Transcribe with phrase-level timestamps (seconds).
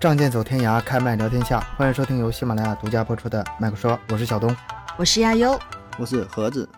[0.00, 1.58] 仗剑走天涯，开麦聊天下。
[1.76, 4.56] 欢迎收听由喜马拉雅独家播出的《麦克说》，我是小东，
[4.96, 5.58] 我是亚优，
[5.98, 6.68] 我是盒子。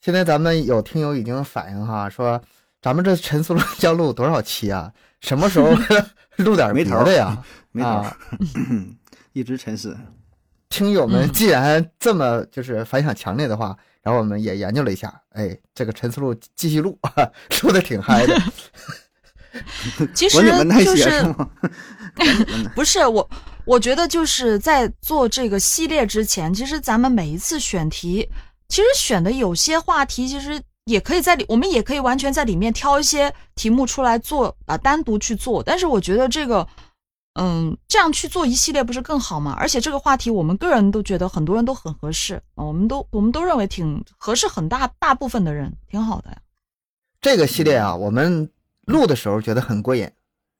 [0.00, 2.40] 现在咱们有听友已经反映哈，说
[2.80, 4.90] 咱们这陈思路要录多少期啊？
[5.20, 5.68] 什么时候
[6.36, 7.36] 录点没头的呀？
[7.70, 8.02] 没头，
[9.34, 9.94] 一直沉思。
[10.70, 16.98] 听友们既然这么就是反响强烈的话，然后我们也研究了一下，哎，这个陈思路继续录，
[17.62, 18.34] 录的挺嗨的。
[20.14, 20.38] 其实
[20.84, 21.34] 就是
[22.74, 23.28] 不是我，
[23.64, 28.28] 我觉得就是在做这个系列之前，其实咱们每一次选题，
[28.68, 35.62] 其实选的有些话题，其实也可以在里，我们也可以完全在里面挑一些题目出来做啊，单独去做。
[35.62, 36.66] 但是我觉得这个，
[37.34, 39.54] 嗯，这样去做一系列不是更好吗？
[39.56, 46.38] 而且这个话题，我们个人都觉得很多人都很合适啊，我们都我们都认为挺合适，很大大部分的人挺好的呀。
[47.20, 48.50] 这个系列啊，我们。
[48.88, 50.10] 录的时候觉得很过瘾，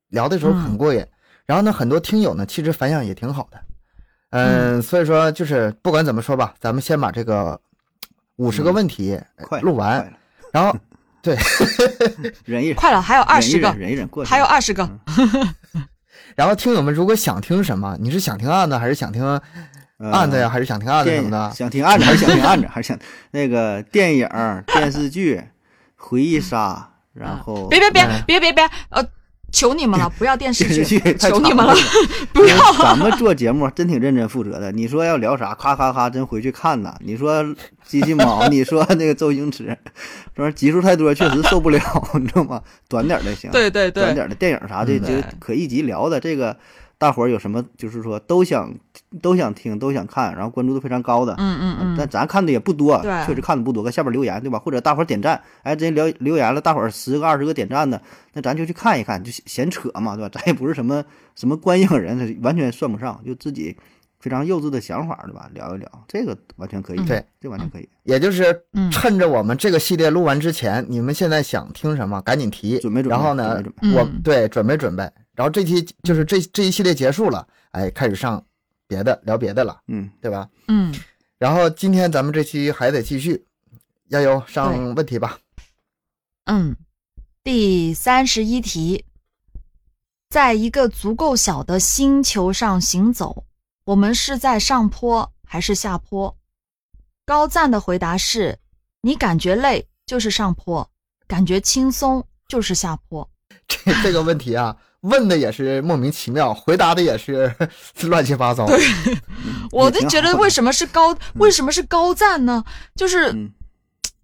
[0.09, 1.05] 聊的时候很过瘾，
[1.47, 3.61] 然后呢，很多听友呢其实反响也挺好的，
[4.31, 7.61] 嗯，所以说就是不管怎么说吧，咱们先把这个
[8.37, 9.19] 五十个问题
[9.63, 10.13] 录完，
[10.53, 10.77] 然后
[11.21, 11.37] 对，
[12.45, 14.89] 忍一忍，快了，还有二十个，忍一忍，过还有二十个，
[16.37, 19.25] 然后听友们如果想听什么，你是想听案子还是想听
[20.13, 21.51] 案子呀，还是想听案子什么的？
[21.55, 22.69] 想听案子还是想听案子？
[22.69, 22.99] 还是想
[23.33, 24.29] 那个电影、
[24.67, 25.43] 电视剧、
[25.97, 26.93] 回忆杀？
[27.19, 29.05] 然后别别别别别别，呃，
[29.53, 31.75] 求你们了， 不要电视剧，求你们了，
[32.33, 32.57] 不要。
[32.75, 34.71] 咱们做节目真挺认真负责的。
[34.73, 36.95] 你说要聊啥，咔咔咔，真回去看呐。
[37.01, 37.45] 你说
[37.87, 39.77] 机器猫， 你说那个周星驰，
[40.37, 41.81] 说集数太多，确实受不了，
[42.15, 42.63] 你知道吗？
[42.89, 45.07] 短点的行，对对对，短点的电影啥的就
[45.39, 46.57] 可一集聊的这个。
[46.99, 48.75] 大伙儿有什么就是说都想
[49.23, 54.59] 都想听都想看，然后关注度非常高的，嗯嗯嗯，但咱看的也不多，对，确实看的不多，在下边留言对吧？
[54.59, 60.29] 或者大伙儿点赞，哎，这留留言了，大伙儿十个二十个点赞的，那咱就去看一看，就闲扯嘛，对吧？
[60.33, 61.05] 咱也不是什么
[61.37, 63.77] 什么观影人，完全算不上，就自己
[64.19, 65.49] 非常幼稚的想法，对吧？
[65.55, 67.89] 聊一聊，这个完全可以，对，这完全可以。
[68.03, 68.61] 也就是
[68.91, 73.63] 趁着我们这个系列录完之前，你们现在想听什么，赶紧提，准备准备，然后呢，
[73.95, 77.47] 我对准备准备，然后这期就是这这一系列结束了。
[77.71, 78.45] 哎，开始上
[78.89, 80.49] 别的聊别的了，嗯，对吧？
[80.67, 80.93] 嗯，
[81.39, 83.47] 然后今天咱们这期还得继续，
[84.11, 85.39] 加油上问题吧。
[86.47, 86.75] 嗯，
[87.45, 89.05] 第三十一题，
[90.29, 93.45] 在一个足够小的星球上行走，
[93.85, 96.37] 我们是在上坡还是下坡？
[97.25, 98.59] 高赞的回答是：
[99.03, 100.91] 你感觉累就是上坡，
[101.29, 103.31] 感觉轻松就是下坡。
[103.69, 104.77] 这这个问题啊。
[105.03, 107.55] 问的也是莫名其妙，回答的也是
[108.09, 108.67] 乱七八糟。
[108.67, 108.79] 对，
[109.71, 112.65] 我就觉得为什么是高，为什么是高赞呢？
[112.97, 113.33] 就是，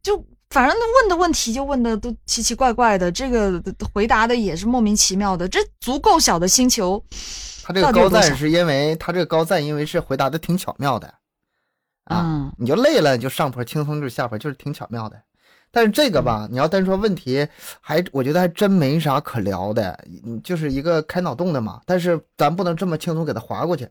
[0.03, 3.63] 就反正问的问题就问的都奇奇怪怪的，这个
[3.93, 5.47] 回答的也是莫名其妙的。
[5.49, 7.05] 这足够小的星球，
[7.63, 11.15] 他这个高赞是因为他这个高赞因为是回答的挺巧妙的
[12.05, 15.23] 啊，你就累了你就上坡，轻松就下坡，就是挺巧妙的。
[15.75, 17.47] 但是这个吧，你要单说问题，
[17.81, 19.99] 还我觉得还真没啥可聊的，
[20.45, 21.81] 就是一个开脑洞的嘛。
[21.85, 23.89] 但是咱不能这么轻松给它划过去，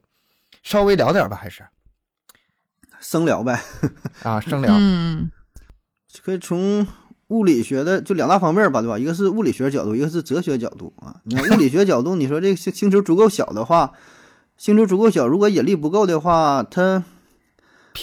[0.63, 1.61] 稍微聊点吧，还是
[3.01, 3.61] 生聊呗。
[4.23, 4.73] 啊，生聊。
[4.79, 5.29] 嗯，
[6.23, 6.87] 可以从
[7.27, 8.97] 物理学的就两大方面吧，对吧？
[8.97, 11.17] 一个是物理学角度，一个是哲学角度啊。
[11.25, 13.91] 你看物理学角度，你说这个星星球足够小的话，
[14.55, 17.03] 星球足够小，如果引力不够的话，它。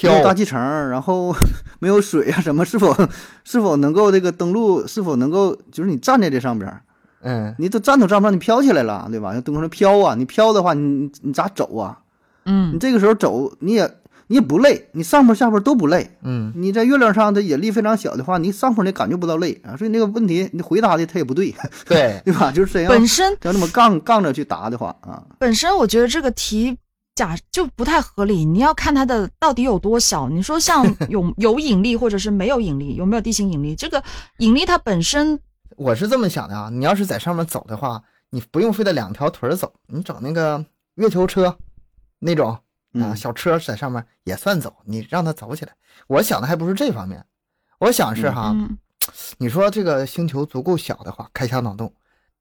[0.03, 0.59] 没有大气层，
[0.89, 1.35] 然后
[1.79, 2.95] 没有水啊，什么是否
[3.43, 4.85] 是否能够这个登陆？
[4.87, 6.81] 是否能够就是你站在这上边，
[7.21, 9.33] 嗯，你都站都站不上，你飘起来了，对吧？
[9.33, 11.99] 要登上飘啊，你飘的话，你你咋走啊？
[12.45, 13.87] 嗯，你这个时候走你也
[14.27, 21.53] 你也不累，你上坡下坡都不累，嗯，你在月亮上的引力非常小的话，你上坡你感觉不到累啊，所以那个问题你回答的他也不对，
[21.85, 22.49] 对 对吧？
[22.51, 26.77] 就是这样，本身要那么杠杠着去答的话啊，本身我觉得这个题。
[27.21, 30.27] 假就不太合理，你要看它的到底有多小。
[30.27, 33.75] 你说像 有有引力或者是没有引力，有没有地心引力？
[33.75, 34.03] 这个
[34.39, 35.39] 引力它本身，
[35.77, 36.67] 我是这么想的啊。
[36.71, 38.01] 你要是在上面走的话，
[38.31, 41.55] 你不用非得两条腿走，你整那个月球车
[42.17, 42.57] 那种
[42.93, 45.71] 啊小车在上面也算走，你让它走起来。
[46.07, 47.23] 我想的还不是这方面，
[47.77, 48.55] 我想是哈，
[49.37, 51.93] 你说这个星球足够小的话，开下脑洞，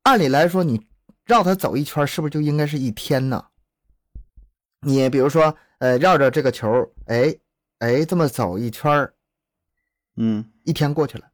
[0.05, 0.81] 按理来说你
[1.27, 3.45] 绕它走一圈，是不是就应该是一天呢？
[4.81, 7.35] 你比如说，呃，绕着这个球，哎，
[7.79, 9.15] 哎，这么走一圈儿，
[10.17, 11.27] 嗯，一天过去了。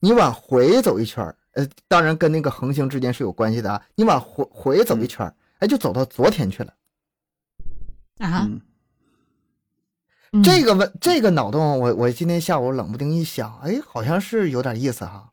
[0.00, 3.86] 你往回走一圈儿，呃，当然跟那个恒星之间是有关系的啊。
[3.94, 6.74] 你往回回走一圈儿，哎，就走到昨天去了。
[8.18, 8.48] 啊，
[10.44, 15.32] 这个问这个脑洞，我我今天下午冷不丁一想，哎，好像是有点意思哈。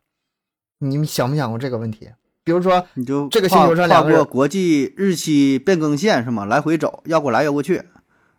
[0.77, 2.09] 你们想没想过这个问题？
[2.49, 6.45] 比如说你就这个星球上跨过国际日期变更线是吗？
[6.45, 7.79] 来回走，要过来要过去。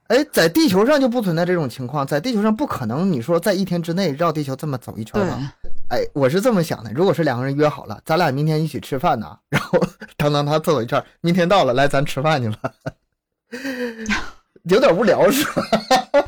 [0.09, 5.39] 哎，在地球上就不存在这种情况，在地球上不可能，你说在一天之内绕地球这么走一圈吧？
[5.91, 9.81] 哎，我是这么想的，如果是两个人约好了，咱俩明天一起吃饭呢，然后
[10.19, 12.59] 等等他走一圈，明天到了，来咱吃饭去了，
[14.67, 15.63] 有点无聊是吧？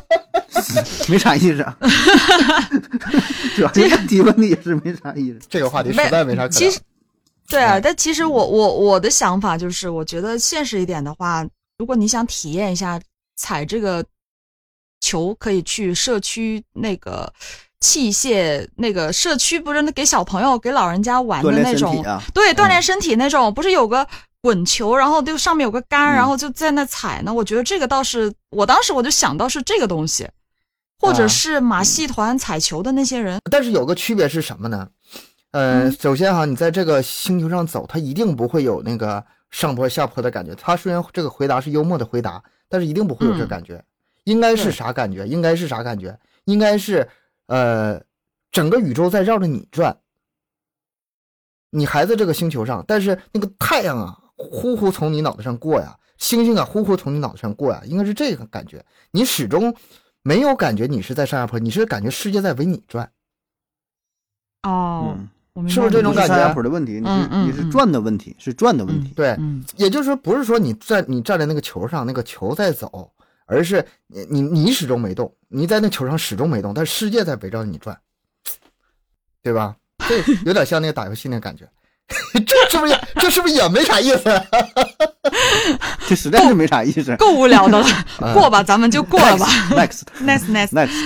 [1.09, 1.77] 没啥意思啊，
[3.55, 5.39] 主要问题问题也是没啥意思。
[5.49, 6.79] 这个话题实在没啥可其实，
[7.53, 11.47] 对啊，但其实我我我的想法就是，我觉得现实一点的话，
[11.77, 12.99] 如果你想体验一下。
[13.35, 14.05] 踩这个
[15.01, 17.33] 球可以去社区那个
[17.79, 24.07] 器械，那个社区不是给小朋友、给老人家玩的那种，对，锻炼身体那种，不是有个
[24.39, 27.33] 滚球，然后就上面有个杆，然后就在那踩呢。
[27.33, 30.29] 我觉得这个倒是，我当时我就想到是这个东西，
[30.99, 33.39] 或者是马戏团踩球的那些人。
[33.49, 34.87] 但是有个区别是什么呢？
[35.53, 40.53] 呃，首先哈，你在这个星球上走，它一定不会有那个上坡下坡的感觉。
[40.53, 42.43] 他虽然这个回答是幽默的回答。
[42.69, 43.85] 但是一定不会有这感觉，
[44.23, 45.27] 应该是啥感觉？
[45.27, 46.19] 应该是啥感觉？
[46.45, 47.07] 应该是，
[47.45, 48.01] 呃，
[48.51, 49.95] 整个宇宙在绕着你转，
[51.69, 58.83] 你还在这个星球上，但是那个太阳啊，呼呼从你脑袋上过呀，星星啊，呼呼从你脑袋上过呀，应该是这个感觉。
[59.11, 59.75] 你始终
[60.23, 63.11] 没有感觉你是在上下坡，你是感觉世界在围你转。
[64.63, 65.15] 哦。
[65.67, 66.35] 是不是这种感觉？
[66.35, 69.13] 上坡的问题，你是你是转的问题，是转的问题。
[69.15, 69.37] 对，
[69.75, 73.11] 也就是说，不是说你在你站在那个球上，那个球在走，
[73.45, 77.95] 而是你你你始终没动，你在那球上始终没动，但世界在围绕着你转，
[79.43, 79.75] 对吧？
[80.07, 81.69] 这有点像那个打游戏那感觉，
[82.33, 84.23] 这是不是这是不是也没啥意思？
[86.09, 87.85] 这实在是没啥意思，够无聊的了，
[88.33, 89.47] 过吧，咱们就过了吧。
[89.69, 90.97] Next，next，next，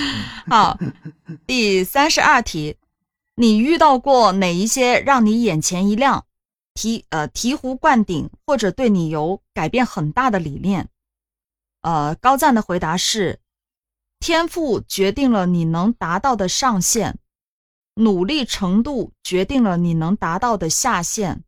[0.49, 0.79] 好，
[1.45, 2.77] 第三十二题。
[3.39, 6.25] 你遇到过哪一些让你眼前一亮、
[6.73, 10.89] 醍呃醍醐灌顶，或者对你有改变很大的理念？
[11.81, 13.39] 呃，高赞的回答是：
[14.19, 17.19] 天赋决定了你能达到的上限，
[17.93, 21.43] 努力程度决定了你能达到的下限。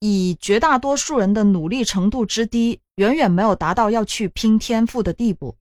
[0.00, 5.56] 以绝大多数人的努力程度之低，远远没有达到要去拼天赋的地步。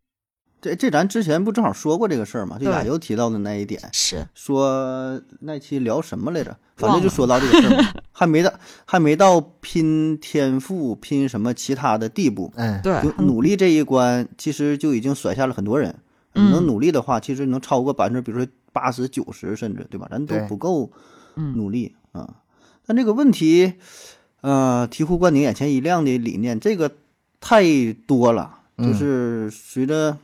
[0.61, 2.57] 这这咱之前不正好说过这个事儿吗？
[2.59, 6.55] 就亚优提到的那一点，是说那期聊什么来着？
[6.75, 8.53] 反正就说到这个事儿， 还没到
[8.85, 12.51] 还没到拼天赋、拼什么其他的地步。
[12.55, 15.95] 哎，对，就努力这一关，其实就已经甩下了很多人。
[16.33, 20.07] 能努力的话，其实能超过百分之，比如说八十九十，甚至对吧？
[20.09, 20.91] 咱都不够
[21.35, 22.35] 努力啊。
[22.85, 23.73] 但这个问题，
[24.41, 26.91] 呃，醍醐灌顶、眼前一亮的理念，这个
[27.41, 30.17] 太多了，就是随着。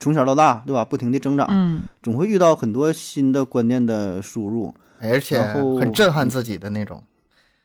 [0.00, 0.84] 从小到大，对吧？
[0.84, 7.02] 不停的增长，嗯，总会遇到很多新的观念的输入，而且很震撼自己的那种，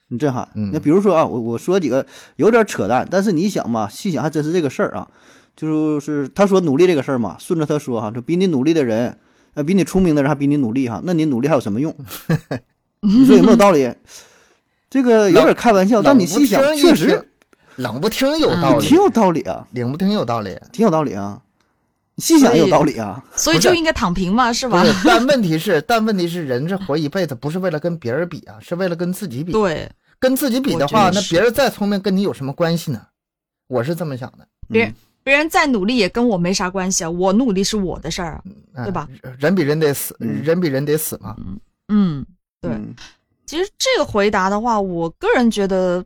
[0.10, 0.48] 很震撼。
[0.72, 2.06] 那比如说啊，我我说几个
[2.36, 5.08] 有点扯淡，但是你想嘛，细想还真是这个事儿啊。
[5.56, 9.18] 就是他说努力这个事儿嘛，顺着他说哈，就比你努力的人，
[9.56, 11.94] 呃，比你聪明的人还比你努力哈，那你努力还有什么用？
[13.02, 13.94] 你说有没有道理？
[14.90, 17.30] 这个有点开玩笑，但你细想，确实
[17.76, 21.42] 冷不听有道理，挺有道理啊，冷不听有道理，挺有道理啊。
[22.20, 24.84] 细想也有道理啊，所以就应该躺平嘛，是吧？
[25.06, 29.52] 但问题是，但问题是，人这活一辈子不是为了跟别人比啊，是为了跟自己比。
[29.52, 33.02] 对，跟自己比的话，那别人再聪明，跟你有什么关系呢？
[33.68, 34.48] 我是这么想的。
[34.68, 38.44] 别人别人再努力也跟我没啥关系啊，我努力是我的事儿，
[38.76, 39.08] 对吧？
[39.38, 41.36] 人比人得死，人比人得死嘛。
[41.88, 42.26] 嗯，
[42.62, 42.72] 对。
[43.46, 46.06] 其实这个回答的话，我个人觉得。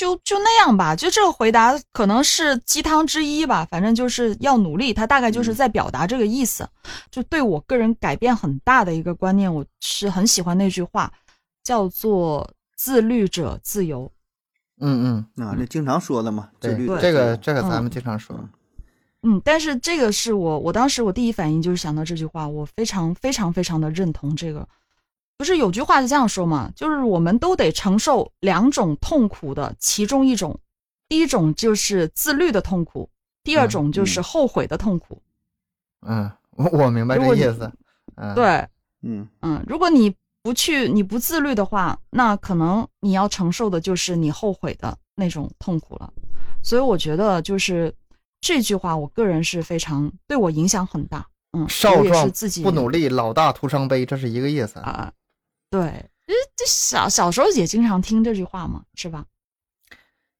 [0.00, 6.66] 就就那样吧，就这个回答可能是鸡汤之一吧，反正就是要努力，他大概就是在表达这个意思。
[7.10, 11.12] 就对我个人改变很大的一个观念，我是很喜欢那句话，
[11.62, 14.10] 叫做“自律者自由”。
[14.80, 16.86] 嗯嗯，啊，那经常说的嘛，自律。
[16.98, 18.34] 这个这个咱们经常说。
[19.22, 24.66] 嗯，但是这个是我我当时我第一反应就是想到这句话，我非常非常非常的认同这个。
[25.40, 26.70] 不是有句话是这样说吗？
[26.76, 30.60] 就是我们都得承受两种痛苦的其中一种，
[31.08, 33.08] 第一种就是自律的痛苦，
[33.42, 35.22] 第二种就是后悔的痛苦。
[36.06, 37.72] 嗯，我我明白这意思。
[38.16, 38.68] 嗯，对，
[39.00, 46.12] 嗯嗯，如果你不去，你不自律的话，那可能你要承受的就是你后悔的那种痛苦了。
[46.62, 47.90] 所以我觉得就是
[48.42, 51.26] 这句话，我个人是非常对我影响很大。
[51.52, 55.10] 嗯，少壮自己不努力，老大徒伤悲，这是一个意思啊。
[55.70, 59.24] 对，这这小小时候也经常听这句话嘛，是吧？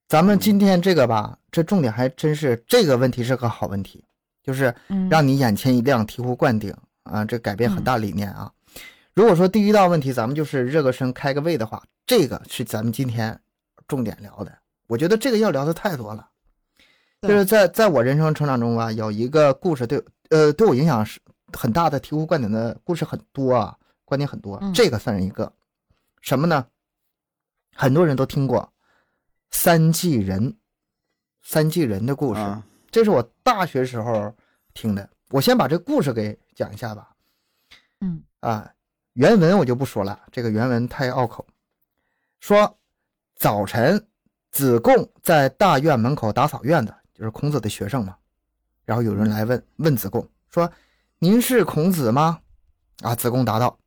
[0.08, 4.04] 咱们今天这个吧，这重点还真是这个问题是个好问题，
[4.42, 4.75] 就是
[5.08, 8.50] 让你眼前一亮、醍醐灌顶啊，这改变很大理念啊。
[9.14, 13.38] 如果说第一道问题咱们就是热个身、开个胃的话，这个是咱们今天
[13.87, 14.52] 重点聊的。
[14.88, 16.28] 我觉得这个要聊的太多了，
[17.22, 21.20] 就是在在我人生成长中啊，有一个故事对呃对我影响是
[21.52, 23.76] 很大的，醍醐灌顶的故事很多啊，
[24.10, 24.60] 观点很多。
[24.74, 25.52] 这个算是一个
[26.20, 26.66] 什么呢？
[27.76, 28.72] 很多人都听过
[29.52, 30.58] 三季人，
[31.42, 34.34] 三季人的故事，这是我大学时候
[34.74, 35.08] 听的。
[35.28, 37.14] 我先把这故事给讲一下吧。
[38.00, 38.74] 嗯啊，
[39.12, 41.46] 原文我就不说了，这个原文太拗口。
[42.40, 42.78] 说
[43.36, 44.04] 早晨，
[44.50, 48.16] 子贡在大院门口打扫院子，就是孔子的学生嘛。
[48.84, 50.70] 然后有人来问问子贡说
[51.20, 52.40] ：“您是孔子吗？”
[53.02, 53.78] 啊，子贡答道：“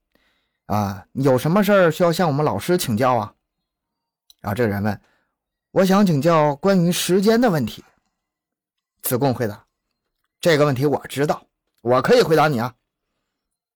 [0.66, 3.36] 啊，有什么事儿需要向我们老师请教啊？”
[4.42, 5.02] 然后这个人问
[5.72, 7.84] ：“我想请教关于时间的问题。”
[9.02, 9.66] 子贡回答
[10.40, 11.46] ：“这个问题我知道，
[11.82, 12.76] 我可以回答你啊。”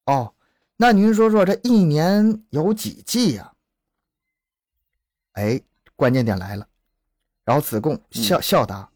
[0.06, 0.34] 哦，
[0.77, 3.53] 那您说说这一年有几季呀？
[5.34, 5.62] 哎，
[5.96, 6.67] 关键点来了。
[7.44, 8.89] 然后子贡笑笑答：“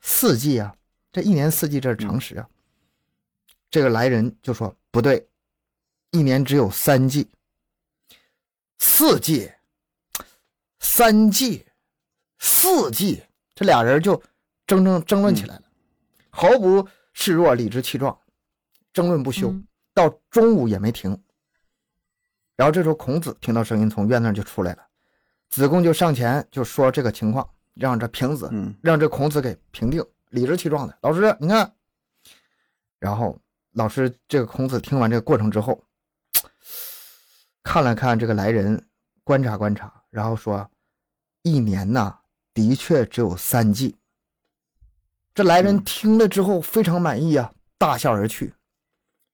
[0.00, 0.74] 四季啊，
[1.12, 2.48] 这一年四季这是常识啊。”
[3.70, 5.28] 这个来人就说：“不对，
[6.10, 7.30] 一年只有三季。
[8.78, 9.52] 四季，
[10.78, 11.66] 三季，
[12.38, 13.22] 四季。”
[13.54, 14.22] 这俩人就
[14.66, 15.62] 争争争论起来了，
[16.28, 18.18] 毫不示弱，理直气壮，
[18.92, 19.54] 争论不休。
[19.94, 21.18] 到中午也没停，
[22.54, 24.86] 然后这时候孔子听到声音从院子就出来了，
[25.48, 28.50] 子贡就上前就说这个情况，让这平子，
[28.82, 31.74] 让这孔子给平定，理直气壮的，老师你看，
[32.98, 33.40] 然后
[33.72, 35.82] 老师这个孔子听完这个过程之后，
[37.66, 38.80] 看了看这个来人，
[39.24, 40.70] 观察观察，然后说，
[41.42, 42.16] 一年呐
[42.54, 43.96] 的确只有三季。
[45.34, 48.54] 这来人听了之后非常满意啊，大笑而去，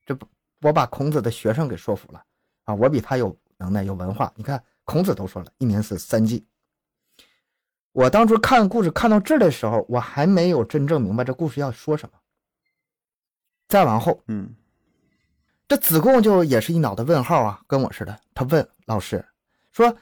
[0.07, 0.27] 这不。
[0.63, 2.25] 我把孔子的学生给说服了
[2.65, 2.75] 啊！
[2.75, 4.33] 我比他有能耐、有文化。
[4.35, 6.47] 你看，孔子都说了一年是三季。
[7.93, 12.15] 我当初看故事看到这儿的时候，我还没有真正明白这故事要说什么。
[13.69, 14.55] 再往后，嗯，
[15.73, 18.21] 这子贡就也是一脑袋问号啊，跟我似的。
[18.35, 19.27] 他问老师
[19.71, 19.97] 说：“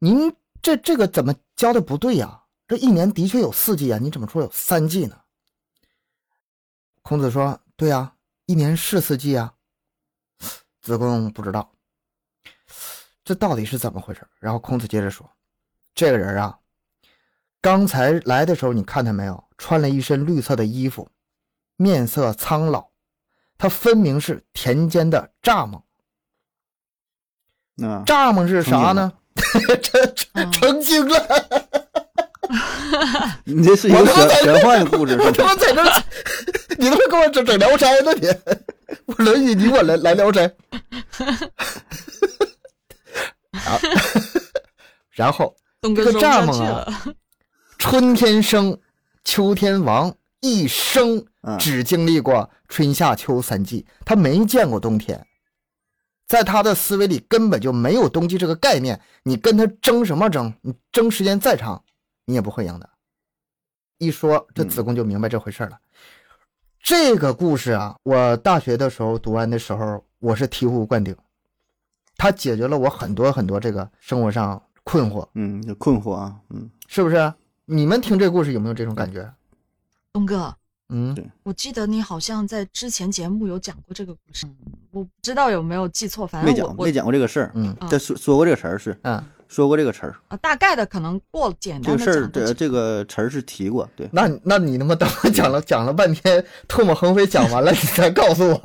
[0.00, 2.44] 您这这个怎么教的不对呀？
[2.66, 5.20] 这一年的确有四季啊，你怎么说有三季呢？”
[7.02, 8.14] 孔子说：“对呀，
[8.46, 9.52] 一年是四季啊。”
[10.80, 11.70] 子贡不知道
[13.22, 14.26] 这到底是怎么回事。
[14.38, 15.30] 然后孔子接着说
[15.94, 16.58] ：“这个人啊，
[17.60, 19.44] 刚才来的时候你看他没有？
[19.58, 21.06] 穿了一身绿色的衣服，
[21.76, 22.88] 面色苍老，
[23.62, 25.76] 他分明是田间的蚱蜢。
[27.86, 29.12] 啊，蚱蜢是啥呢？
[29.80, 31.26] 成成精了。
[33.46, 35.16] 你这是一个玄玄幻的故事。
[35.16, 35.80] 我他妈在这，
[36.76, 38.12] 你他妈给我整整聊斋呢？
[38.14, 38.26] 你。”
[39.06, 40.44] 我轮你，你我来来聊斋。
[43.52, 43.78] 啊，
[45.12, 47.04] 然后这个蚱蜢啊，
[47.78, 48.76] 春天生，
[49.22, 50.12] 秋天亡，
[50.42, 51.24] 一生
[51.58, 55.24] 只经历过春夏秋三季，他没见过冬天，
[56.26, 59.00] 在他的思维里根本就没有冬季这个概念。
[59.22, 60.52] 你跟他争什么争？
[60.62, 61.84] 你争时间再长，
[62.24, 62.90] 你也不会赢的。
[63.98, 65.78] 一说这子贡就明白这回事了。
[66.82, 71.16] 这个故事啊，我大学的时候读完的时候，我是醍醐灌顶，
[72.16, 75.28] 它解决了我很多很多这个生活上困惑。
[75.34, 77.32] 嗯，困惑啊，嗯，是不是？
[77.64, 79.32] 你们听这故事有没有这种感觉？
[80.12, 80.54] 东哥，
[80.90, 84.46] 嗯，我记得你好像在之前节目有讲过这个故事，
[84.90, 87.52] 我不知道有没有记错，反正没讲，没讲过这个事儿。
[87.54, 89.22] 嗯，他说说过这个词儿是，嗯。
[89.48, 93.86] 说过这个词儿啊，大概的可能过简单的这个事儿，这这个词儿是提过。
[93.94, 98.58] 对，那那你他妈等我讲了讲了半天，唾沫横飞讲完了，你才告诉我。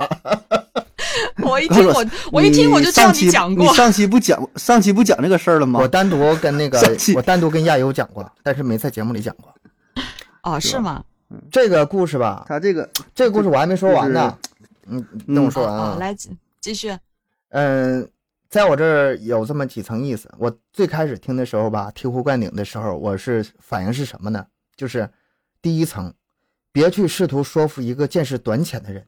[1.46, 3.66] 我一听我我一听我就知道你讲过。
[3.66, 5.78] 你上期不讲上期不讲这个事儿了吗？
[5.78, 6.80] 我单独跟那个
[7.14, 9.54] 我单独跟亚优讲过，但是没在节目里讲过。
[10.42, 11.04] 哦，是吗？
[11.50, 14.38] 这个故事吧，他这个这个故事我还没说完呢。
[14.86, 15.04] 嗯，
[15.34, 15.96] 等我说完啊。
[15.98, 16.14] 来
[16.60, 16.96] 继续。
[17.50, 18.08] 嗯。
[18.50, 20.32] 在我这儿有这么几层意思。
[20.38, 24.46] 我最开始听的时候吧，醍醐灌顶的时候，我是反应是什么呢？
[24.74, 25.06] 就是
[25.60, 26.10] 第一层，
[26.72, 29.06] 别去试图说服一个见识短浅的人，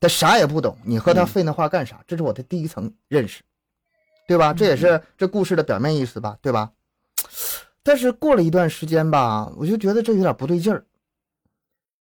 [0.00, 2.02] 他啥也不懂，你和他废那话干啥？
[2.06, 3.42] 这是我的第一层认识，
[4.26, 4.54] 对吧？
[4.54, 6.72] 这也是这故事的表面意思吧，对吧？
[7.84, 10.82] 但是过了一段时间吧，我就觉得这有点不对劲儿，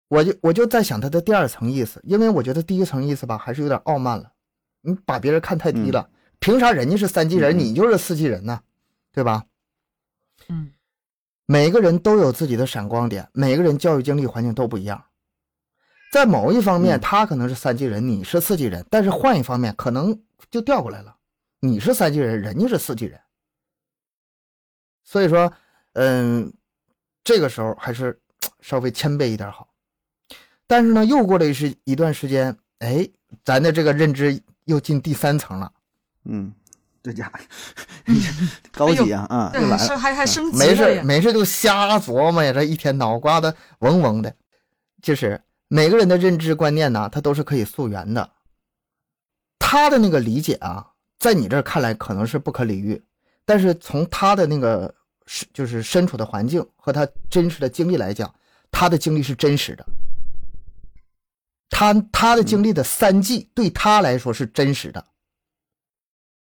[0.09, 4.33] 我就我就在想他的第二层意思，因为我觉得第一层意思吧，还是有点傲慢了，
[4.81, 6.09] 你把别人看太低了。
[6.39, 8.61] 凭啥人家是三级人，你就是四级人呢？
[9.13, 9.45] 对吧？
[10.47, 10.73] 嗯，
[11.45, 15.05] 每个人都有自己的闪光点，每个人教育经历环境都不一样。
[16.11, 21.15] 在某一方面，他可能是三级人，你是四级人，但是换一方面，可能就调过来了，
[21.59, 23.21] 你是三级人，人家是四级人。
[25.03, 25.53] 所以说，
[25.93, 26.51] 嗯，
[27.23, 28.19] 这个时候还是
[28.61, 29.68] 稍微谦卑一点好。
[30.69, 33.09] 但是呢，又过了一时一段时间，哎，
[33.43, 35.71] 咱的这个认知又进第三层了。
[36.25, 36.53] 嗯，
[37.01, 37.39] 这家伙
[38.71, 39.49] 高级啊啊！
[39.51, 44.31] 对，是还还升级没事没事就瞎琢磨呀，这一天脑瓜子嗡嗡的。
[45.01, 48.29] 就是每个人的认知观念呢，他都是可以溯源的。
[49.57, 50.85] 他的那个理解啊，
[51.17, 53.01] 在你这儿看来可能是不可理喻，
[53.43, 54.93] 但是从他的那个
[55.25, 58.31] 是就是身处的环境和他真实的经历来讲，
[58.69, 59.83] 他的经历是真实的。
[61.69, 65.05] 他他的经历的三季对他来说是真实的，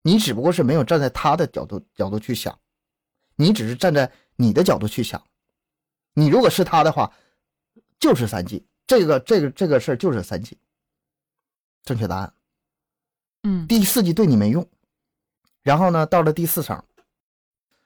[0.01, 2.57] 你只不过是没有站在他的角度角度去想，
[3.35, 5.23] 你只是站在你的角度去想，
[6.13, 7.13] 你如果是他的话，
[7.99, 10.57] 就是三季，这个这个这个事儿就是三季，
[11.83, 12.33] 正确答案。
[13.43, 14.67] 嗯，第四季对你没用，
[15.61, 16.83] 然后呢，到了第四层，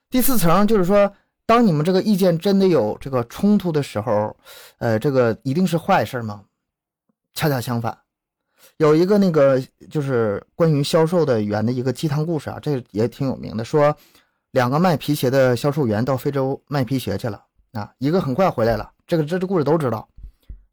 [0.09, 1.13] 第四层就是说，
[1.45, 4.35] 当你们这个意见真的有这个冲突的时候，
[4.77, 6.45] 呃，这个一定是坏事吗？
[7.33, 7.97] 恰恰相反，
[8.77, 13.65] 有一个那个就是关于销售的员的一个鸡汤故事啊，这也挺有名的。
[13.65, 13.95] 说
[14.51, 20.07] 两个卖皮鞋的销售员到非洲卖皮鞋去了啊，一个很快回来了，这个这这故事都知道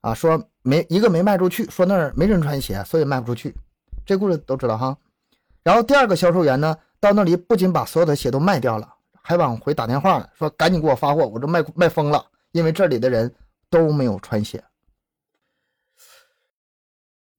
[0.02, 0.12] 啊。
[0.12, 3.54] 说没一个没卖出去，说那儿没人穿鞋，所以卖不出去，
[4.04, 4.96] 这故事都知道哈。
[5.62, 8.86] 然后第二个销售员呢，到那里不仅把所有的鞋都卖掉了，
[9.22, 13.34] 还往回打电话了，说赶紧给我发货，我这卖卖疯了，因为这里的人
[13.70, 14.62] 都没有穿鞋。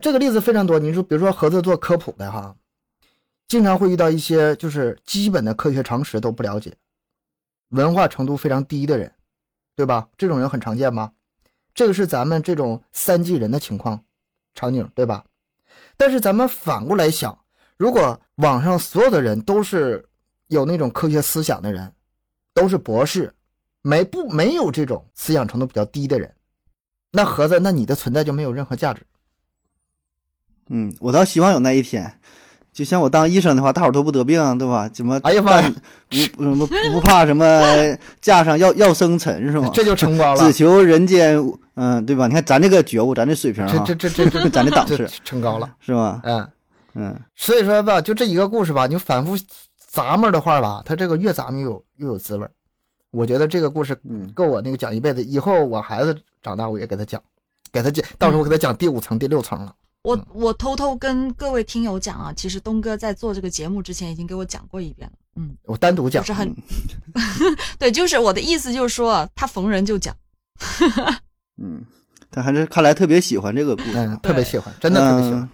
[0.02, 2.56] 这个例子非常多，你说，比如说盒子做科普的哈，
[3.48, 6.76] 经常会遇到一些就是基本的科学常识都不了解，
[7.70, 9.14] 文化程度非常低的人，
[9.76, 10.10] 对吧？
[10.18, 11.12] 这种人很常见吗？
[11.74, 14.04] 这个是咱们这种三季人的情况
[14.56, 15.24] 场景，对吧？
[15.96, 17.38] 但是咱们反过来想，
[17.78, 20.04] 如果网上所有的人都是
[20.48, 21.94] 有那种科学思想的人，
[22.54, 23.34] 都是博士，
[23.82, 26.36] 没不没有这种思想程度比较低的人，
[27.12, 29.06] 那盒子，那你的存在就没有任何价值。
[30.70, 32.14] 嗯，我倒希望有那一天，
[32.72, 34.88] 就像我当医生的话，大伙儿都不得病，对吧？
[34.90, 35.20] 怎么？
[35.24, 35.62] 哎呀妈，
[36.10, 37.62] 不什么不怕什么
[38.22, 39.70] 架上要要生尘是吗？
[39.76, 40.38] 这就成功了。
[40.38, 41.38] 只求人间，
[41.76, 42.28] 嗯，对吧？
[42.28, 46.22] 你看咱这个觉悟，咱这水平，这这这这 咱这档次成高了，是吧？
[46.24, 46.48] 嗯
[46.94, 47.20] 嗯。
[47.36, 49.38] 所以说吧，就这一个故事吧，你反复
[49.94, 52.48] 咂摸的话吧，它这个越咂摸越有越有滋味。
[53.12, 53.94] 我觉得这个故事
[54.34, 55.22] 够我那个讲一辈子。
[55.22, 57.22] 以后我孩子长大，我也给他讲，
[57.70, 59.74] 给他讲，到时候我给他讲第五层、第六层了。
[60.04, 65.14] 我我偷偷跟各位听友讲啊，其实东哥在做这个节目之前已经给我讲过一遍了。
[65.36, 66.54] 嗯，我单独讲，是很
[67.78, 70.16] 对，就是我的意思就是说，他逢人就讲。
[71.62, 71.86] 嗯，
[72.32, 75.48] 他还是看来特别喜欢这个故事，特别喜欢，真的特别喜欢。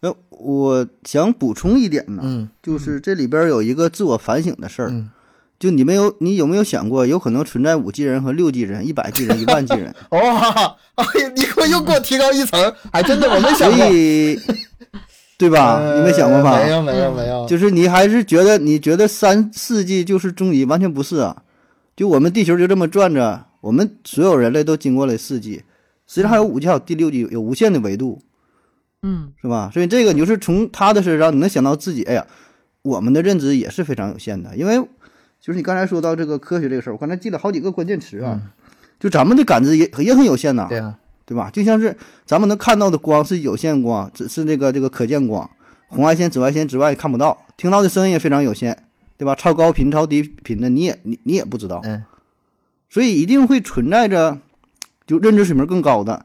[0.00, 4.92] 那我想补充一点呢，嗯，就是这里边有一个自我反省的事儿。
[5.64, 9.90] 就你没有，你有没有想过，有可能存在五 G 人和六 G 人、一百 G 人、 一万 G 人？
[10.10, 10.18] 哦！
[10.96, 13.86] 哎呀，你给我又给我提高一层，还真的我没想过，
[15.38, 15.80] 对吧？
[15.96, 16.62] 你没想过吧？
[16.62, 17.46] 没有，没有，没有。
[17.48, 21.34] 就是你还是觉得，你觉得三四 G 就是终极，完全不是啊！
[21.96, 25.64] 就我们地球就这么转着，我们所有人类都经过了四 G，
[26.06, 28.20] 实际上还有五 G，还有第六 G，有无限的维度，
[29.02, 29.70] 嗯，是吧？
[29.72, 32.26] 所以这个你就是从他的身上，你能想到自己，哎呀，
[32.82, 34.86] 我们的认知也是非常有限的，因为。
[35.44, 38.40] 就是你刚才说到这个科学这个事儿，我刚才记了好几个关键词啊，
[38.98, 41.50] 就咱们的感知也也很有限呐，对啊，对吧？
[41.52, 45.50] 就像是咱们能看到的光是有限光，只是那个这个可见光，
[45.88, 48.74] 红外线、紫外线之外看不到，听到的声音也非常有限，
[49.18, 49.34] 对吧？
[49.34, 52.02] 超高频、超低频的你也你你也不知道，嗯，
[52.88, 54.38] 所以一定会存在着
[55.06, 56.24] 就认知水平更高的，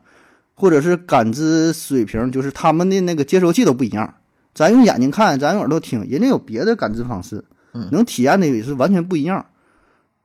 [0.54, 4.16] 或者是感知水平，就是他们的那个接收器都不一样，
[4.56, 7.44] 咱用眼睛看，咱用耳朵听，人家有别的感知方式。
[7.92, 9.46] 能体验的也是完全不一样，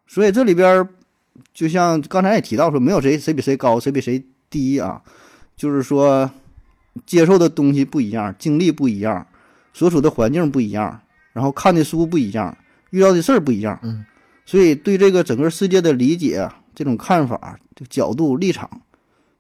[0.06, 0.88] 所以这里边
[1.52, 5.02] 就像刚才也提到说，没有谁谁比谁高，谁比谁低啊，
[5.56, 6.30] 就是说
[7.04, 9.26] 接受的东西不一样，经历不一样，
[9.72, 11.00] 所处的环境不一样，
[11.32, 12.56] 然后看的书不一样，
[12.90, 14.04] 遇到的事儿不一样，嗯，
[14.46, 18.80] 所以对这个整个世界的理解、这种看法、这个角度、立场，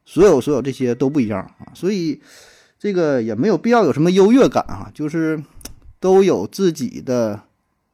[0.04, 2.20] 所有所有这些都不一样啊，所以
[2.78, 5.42] 这个也没有必要有什么优越感啊，就是
[6.00, 7.40] 都有自己的。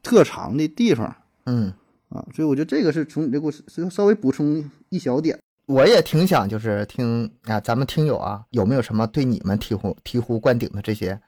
[0.03, 1.73] 特长的地方，嗯
[2.09, 5.39] 啊，所以我觉得这个是从你这故事稍微补充一小点。
[5.67, 11.21] 我也挺想就是听啊，咱们听友啊，有没有什么对你们醍醐醍醐灌顶的这些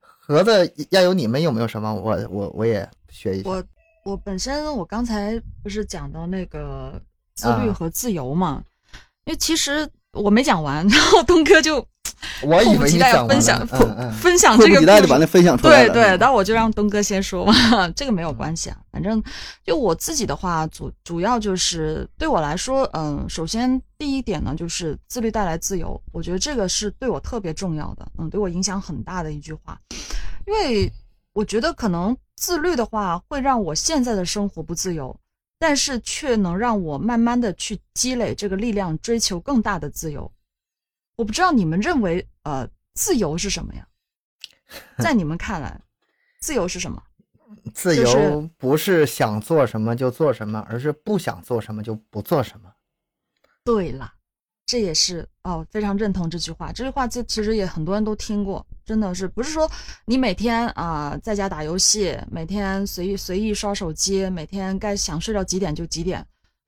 [0.00, 0.72] 盒子？
[0.90, 1.94] 要有你们有没有什么？
[1.94, 3.50] 我我我也学一下。
[3.50, 3.62] 我
[4.04, 6.98] 我本身我刚才不是讲到那个
[7.34, 8.64] 自律和自由嘛？
[9.26, 11.86] 因为其实我没讲完， 然后东哥就
[12.42, 13.66] 我迫不及待分享
[14.12, 15.88] 分享这个，迫不及待的把那分享出来。
[15.88, 18.76] 对对，那我就让东哥先说嘛，这个没有关系啊。
[18.90, 19.22] 反正
[19.64, 29.78] 就我自己的话，主主要就是对我来说，嗯，首先第一点呢，就是自律带来自由，我觉得这个是对我特别重要的，嗯，对我影响很大的一句话，
[30.46, 30.92] 因为
[31.32, 35.16] 我觉得可能自律的话会让我现在的生活不自由，
[35.60, 40.30] 但是却能让我慢慢的去积累这个力量，追求更大的自由。
[41.18, 43.84] 我不知道你们认为，呃，自由是什么呀？
[44.98, 45.80] 在你们看来，
[46.40, 47.02] 自由是什么？
[47.74, 52.70] 自由不是想做什么就做什么，而是不想做什么就不做什么。
[53.64, 54.12] 对了，
[54.64, 56.70] 这也是哦，非常认同这句话。
[56.70, 59.68] 这句话这其实也很多人都听过，真的是不是说
[60.04, 66.24] 你每天啊在家打游戏，每天随意随意刷手机，每天该想睡到几点就几点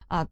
[0.09, 0.27] 啊。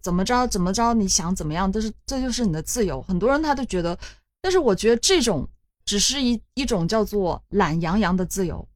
[0.00, 3.02] 怎么着怎么着，你想怎么样，这是这就是你的自由。
[3.02, 3.98] 很多人他都觉得，
[4.40, 5.48] 但是我觉得这种
[5.84, 8.66] 只是一一种叫做懒洋洋的自由。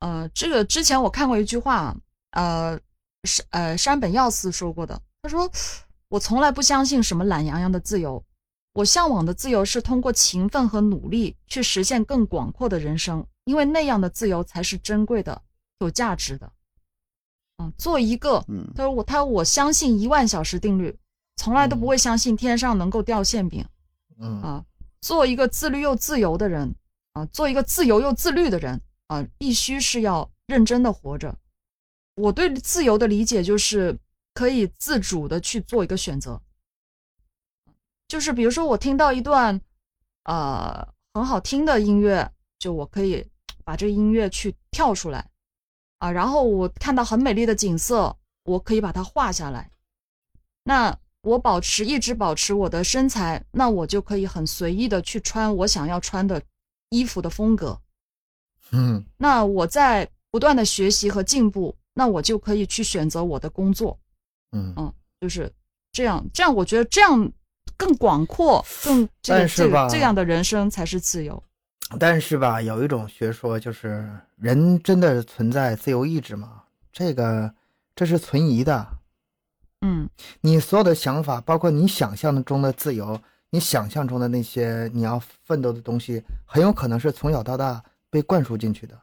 [0.00, 1.96] 呃，这个之前我看过一句话，
[2.32, 2.78] 呃，
[3.24, 5.50] 山呃山本耀司说过的，他说
[6.08, 8.22] ：“我从来不相信什么懒洋洋的自由，
[8.74, 15.40] 我向往的自由是通过勤奋和努力去实现更广阔的人生，因为那样的自由才是珍贵的、
[15.78, 16.52] 有价值的。”
[17.58, 20.98] 嗯，做一个，他说我，他说我相信一万小时定律，
[21.36, 23.64] 从来都不会相信天上能够掉馅饼。
[24.18, 24.64] 嗯啊，
[25.00, 26.74] 做一个自律又自由的人
[27.12, 31.36] 啊，做一个自由又自律的人啊，必须是要认真的活着。
[32.16, 33.98] 我对自由的理解就是
[34.34, 36.40] 可以自主的去做一个选择，
[38.08, 39.60] 就是比如说我听到一段
[40.24, 43.24] 呃很好听的音乐，就我可以
[43.64, 45.28] 把这个音乐去跳出来。
[45.98, 49.70] 啊，然后我看到很美丽的景色，我可以把它画下来。
[50.64, 56.42] 那我保持一直保持我的身材，那我就可以很随意的去穿我想要穿的
[56.90, 57.80] 衣服的风格。
[58.72, 63.98] 嗯，那我在不断的学习和进步，那我就可以去选择我的工作。
[64.52, 65.52] 嗯嗯，就是
[65.92, 67.32] 这样，这样我觉得这样
[67.76, 71.42] 更广阔，更这个这个这样的人生才是自由。
[72.00, 76.62] 但是吧，有一种学说就是，人真的存在自由意志吗？
[76.92, 77.54] 这个
[77.94, 78.86] 这是存疑的。
[79.82, 80.08] 嗯，
[80.40, 83.20] 你所有的想法，包括你想象中的自由，
[83.50, 88.98] 你想象中的那些你要奋斗的东西，很有可能是从小到大被灌输进去的。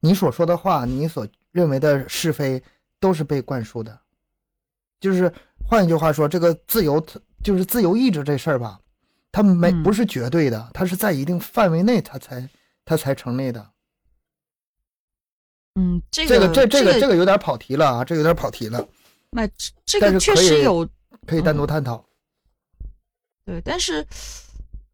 [0.00, 2.62] 你所说的话，你所认为的是非，
[2.98, 3.98] 都是被灌输的。
[4.98, 5.32] 就是
[5.64, 7.02] 换一句话说，这个自由，
[7.42, 8.80] 就是自由意志这事儿吧。
[9.32, 12.48] 它没不是绝对的，它是在一定范围内，它才
[12.84, 13.70] 它才成立的。
[15.76, 18.84] 嗯，这个这这个这个有点跑题了啊，这有点跑题了。
[19.30, 19.48] 那
[19.86, 20.88] 这个确实有
[21.28, 22.04] 可以单独探讨。
[23.44, 24.04] 对，但是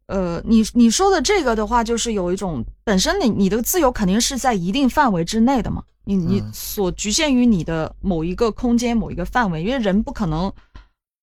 [0.05, 10.53] 呃，你你说的这个的话，就是有一种本身你你的自由肯定是在一定范围之内的嘛，你你所局限于你的某一个空间某一个范围，因为人不可能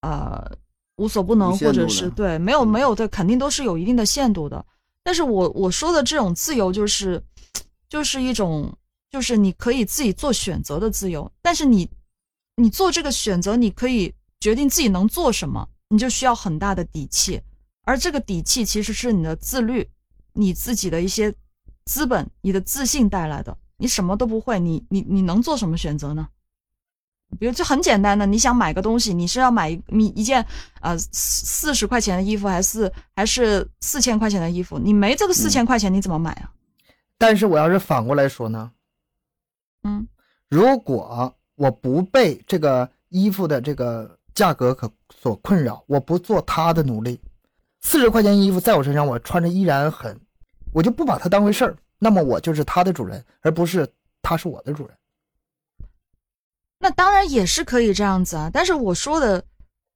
[0.00, 0.50] 呃。
[0.96, 4.64] 无所不能，或者是对没有没有的，肯定都是有一定的限度的。
[5.02, 7.22] 但是我我说的这种自由，就是
[7.88, 8.72] 就是一种，
[9.10, 11.30] 就是你可以自己做选择的自由。
[11.42, 11.88] 但是你
[12.56, 17.40] 你做这个选择，你可以决定自己能做什么，你就需要很大的底气。
[17.84, 19.86] 而这个底气其实是你的自律，
[20.32, 21.34] 你自己的一些
[21.84, 23.56] 资本，你的自信带来的。
[23.76, 26.28] 你什么都不会，你你你能做什么选择呢？
[27.38, 29.80] 比如就很简单的，你想买个东西，你是要买一
[30.14, 30.44] 一件
[30.80, 34.78] 呃四十块钱的衣服，还是还是四千块钱的衣服？
[34.78, 36.50] 你没这个四千块钱，你怎么买啊？
[37.18, 38.70] 但是我要是反过来说呢？
[39.82, 40.06] 嗯，
[40.48, 47.20] 如果我不被这个衣服的这个价格可所困扰，我不做他的奴隶，
[47.80, 50.18] 四十块钱衣服在我身上，我穿着依然很，
[50.72, 53.88] 我就不把它当回事儿，那么我就是他的主人，而不是
[54.22, 54.96] 他是我的主人。
[56.78, 59.42] 那当然也是可以这样子啊，但是我说的，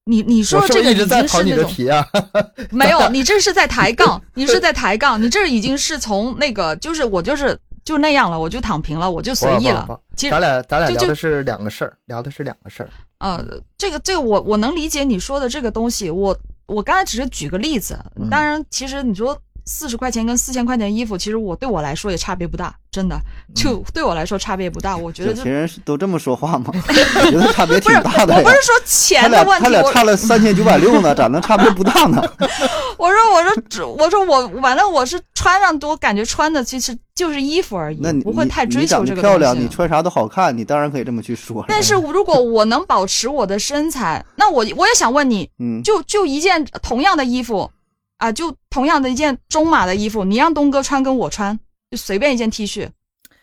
[0.04, 1.70] 你你说这个已经是那种
[2.70, 9.86] 没有， 你这是在抬杠，你是在抬杠，你这已经是从那个就是我就是就那样了，我就躺平了，我就随意了。
[10.16, 12.88] 其实咱俩咱俩聊的是两个事儿，聊的是两个事儿。
[13.18, 13.44] 呃，
[13.76, 17.98] 这个这个我我能理解你说的这个东西，我我刚才只是举个例子，
[18.30, 19.38] 当然其实你说。
[19.68, 23.20] 四十块钱跟四千块钱衣服，其实我对我来说也差别不大，真的，
[23.54, 24.96] 就对我来说差别不大。
[24.96, 26.72] 我觉得有钱人都这么说话吗？
[26.72, 28.34] 我觉得差别挺大的。
[28.34, 32.22] 我不是说钱的问题，他俩差了三千九百六呢，咋能差别不大呢？
[32.96, 41.62] 我说，我说，我说我反正我是穿上多，感觉穿的其实就是衣服而已，不会太追求这个漂亮，你穿啥都好看，你当然可以这么去说。
[41.68, 47.70] 但是如果我能保持我的身材，那我我也想问你，嗯，就就一件同样的衣服。
[48.18, 51.58] 啊，就同样的一件中码的衣服，你让东哥穿跟我穿，
[51.90, 52.88] 就随便一件 T 恤，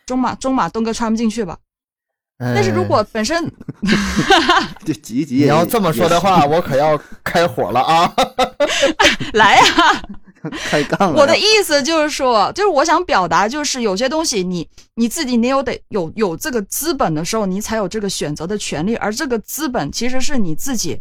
[0.06, 1.58] 中码中码东哥穿不进去吧？
[2.38, 3.50] 但是如果本身，
[4.84, 8.14] 就挤挤，你要这么说的话，我可要开火了啊！
[9.32, 9.64] 来呀！
[10.68, 11.20] 开杠了！
[11.20, 18.94] 我的意思就是说，就是我想表达，就是有些东西，你你自己你有得有有这个资本的时候，你才有这个选择的权利。
[18.96, 21.00] 而这个资本其实是你自己，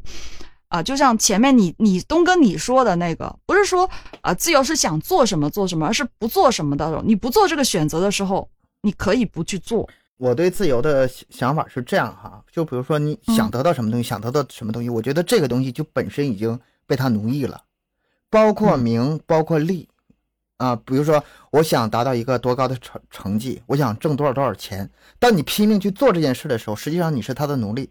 [0.75, 8.49] 啊，就像前面你你东哥你说的那个，不是说啊自由是想做什么做什么，而是不做什么的时候，你不做这个选择的时候，
[8.81, 9.87] 你可以不去做。
[10.17, 17.61] 我对自由的想法是这样哈，就比如说你想得到什么东西，想得到什么东西，我觉得这个东西就本身已经被他奴役了。
[18.29, 19.87] 包括名，包括利，
[20.57, 24.89] 啊，比如说，我想达到一个多高的成成绩，我想挣多少多少钱。
[25.19, 27.89] 当你拼命去做这件事的时候，实际上你是他的奴隶。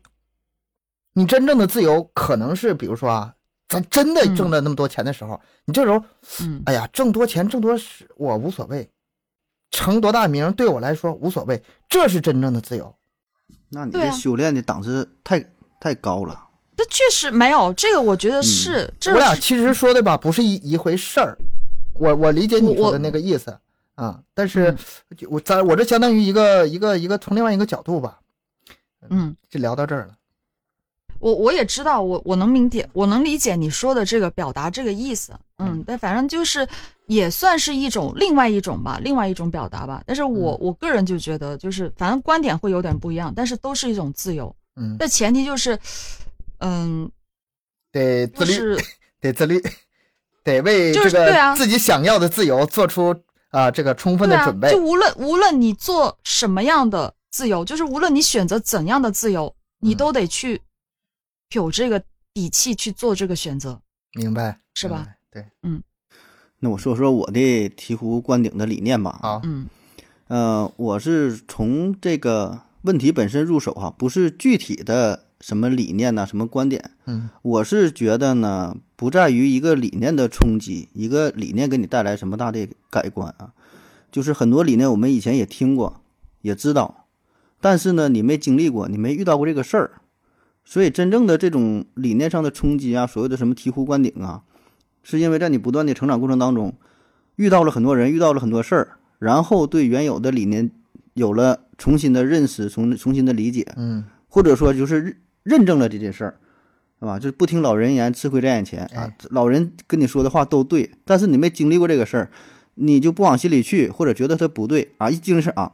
[1.15, 3.33] 你真正的自由，可能是比如说啊，
[3.69, 6.03] 咱真的挣了那么多钱的时候，你这时候，
[6.67, 8.91] 哎呀，挣多钱挣多少我无所谓，
[9.71, 12.95] 成多大名对我来说无所谓，这是真正的自由。
[13.69, 15.45] 那你这修炼的档次太
[15.81, 16.41] 太高了。
[16.77, 18.93] 这确实没有这个，我觉得是。
[19.07, 21.39] 我俩其实说的吧，不是一一回事儿。
[21.95, 23.57] 我我理解你说的那个意思
[23.95, 24.77] 啊，但是
[25.31, 28.19] 我咱我这相当于一个一个一个从另外一个角度吧。
[29.09, 30.15] 嗯，就聊到这儿了。
[31.25, 35.33] 我我也知道，我我能明解，我能理解你说的这个表达这个意思。
[35.57, 36.69] 嗯，但反正就是
[37.07, 40.03] 也算是一种另外一种吧，另外一种表达吧。
[40.07, 44.55] 但是我我个人就觉得，就是反正观点会有点不一样，但是都是一种自由。
[44.77, 45.79] 嗯，但前提就是。
[46.61, 47.11] 嗯，
[47.93, 48.81] 得自律，
[49.21, 49.63] 得自律，
[50.45, 53.15] 得为这个自己想要的自由做出
[53.51, 54.71] 啊这个充分的准备。
[54.71, 60.63] 就无论无论你做什么样的自由，就是无论你选择怎样的自由，你都得去
[61.55, 63.81] 有这个底气去做这个选择。
[64.13, 65.07] 明白，是吧？
[65.31, 65.83] 对，嗯。
[66.61, 67.41] 那我说说我的
[67.71, 69.19] 醍醐灌顶的理念吧。
[69.23, 69.67] 啊，嗯，
[70.29, 75.25] 呃，我是从这个问题本身入手哈，不是具体的。
[75.41, 76.25] 什么理念呐？
[76.25, 76.93] 什么观点？
[77.05, 83.53] 嗯，我是觉得呢，不在于一个理念的冲击，一个理念给你带来什么大的改观啊？
[84.11, 86.01] 就是很多理念我们以前也听过，
[86.41, 87.09] 也知道，
[87.61, 90.01] 但是呢，你没经历过，你没遇到过这个事儿，
[90.65, 94.43] 所以真正的这种理念上的冲击啊，所谓的什么醍醐灌顶啊，
[95.03, 96.75] 是因为在你不断的成长过程当中，
[97.37, 100.71] 遇到了很多人，遇到了很多事儿，然后对原有的理念
[101.15, 105.19] 有了重新的认识，重重新的理解，嗯，或者说就是。
[105.45, 106.39] 认证了这件事儿，
[106.99, 107.19] 是吧？
[107.19, 109.13] 就是不听老人言，吃亏在眼前啊！
[109.29, 112.31] 老人跟你说的话都对，但是你没经历过这个事儿，
[112.77, 115.11] 你就不往心里去，或者觉得他不对啊！
[115.11, 115.73] 一经历事啊，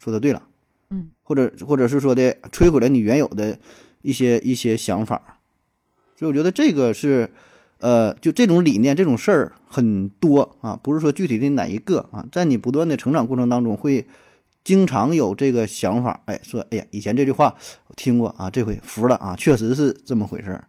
[0.00, 0.42] 说的对了，
[0.90, 3.56] 嗯，或者或者是说的摧毁了你原有的
[4.02, 5.38] 一些一些想法，
[6.18, 7.30] 所以我觉得这个是，
[7.78, 14.06] 呃，就这种理念这种事儿很多啊，不是说具体的哪一个啊，在你不断的成长过程当中会。
[14.64, 17.52] 经常有这个想法，哎，说，哎呀，以前这句话
[17.88, 20.68] 我听过啊，这回服了啊，确实是这么回事儿。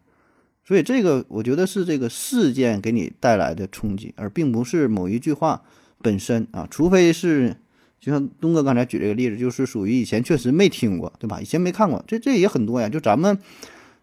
[0.66, 5.62] 所以这个我觉得是这个事件给你带来的冲击，而并不是某一句话
[6.02, 6.68] 本身啊。
[6.72, 7.56] 除非是，
[8.04, 11.40] 就像东哥刚才举这个例子，就是属于以前确实没听过，对吧？
[11.40, 12.90] 以前没看过，这这也很多呀。
[12.90, 13.38] 就咱们，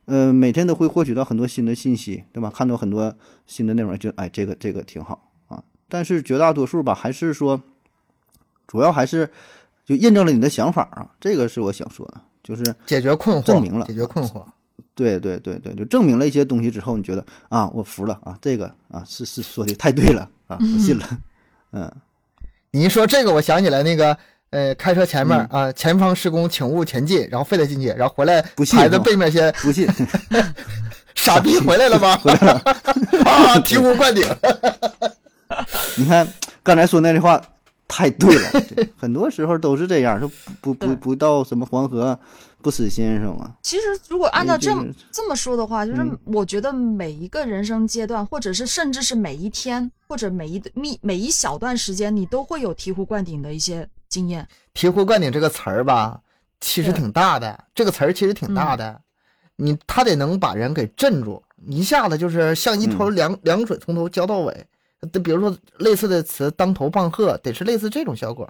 [0.06, 2.48] 呃，每天都会获取到很多新的信息，对吧？
[2.48, 3.14] 看到很多
[3.46, 5.62] 新的内容，就哎，这个这个挺好啊。
[5.88, 7.60] 但是绝大多数吧，还是说，
[8.66, 9.28] 主要还是。
[9.82, 14.44] 就印证了你的想法啊，这个是我想说的，就是解决困惑，证明了解决困惑。
[14.94, 21.18] 对对对对，就证明了一些东西之后，你觉得啊，我服了啊，这个啊是是说的太对了啊，我信了。
[21.72, 21.92] 嗯，
[22.72, 24.16] 你一说这个，我想起来那个
[24.50, 29.88] 呃，开车前面啊，前方施工，请勿前进，然后飞了进去，然后回来牌子背面先不信，
[31.14, 32.16] 傻逼回来了吗？
[32.22, 32.52] 回来了
[33.24, 34.24] 啊，醍醐灌顶。
[35.96, 36.26] 你看
[36.62, 37.40] 刚才说那句话。
[37.92, 38.50] 太对了，
[38.96, 40.30] 很多时候都是这样，说
[40.60, 42.16] 不不不到什么黄河
[42.62, 43.54] 不死心是吗？
[43.62, 54.46] 其实如果按照这么这么说的话，就是我觉得每一个人生阶段，或者是甚至是每一天，或者每一每每一小段时间，你都会有醍醐灌顶的一些经验。
[54.74, 56.20] 醍醐灌顶这个词儿吧，
[56.60, 59.00] 其实挺大的，这个词儿其实挺大的，
[59.56, 64.66] 你他得能把人给镇住，一下子就是像一头凉凉水从头浇到尾。
[65.14, 68.46] 就比如说类似的词，当头棒喝，得是类似这种效果，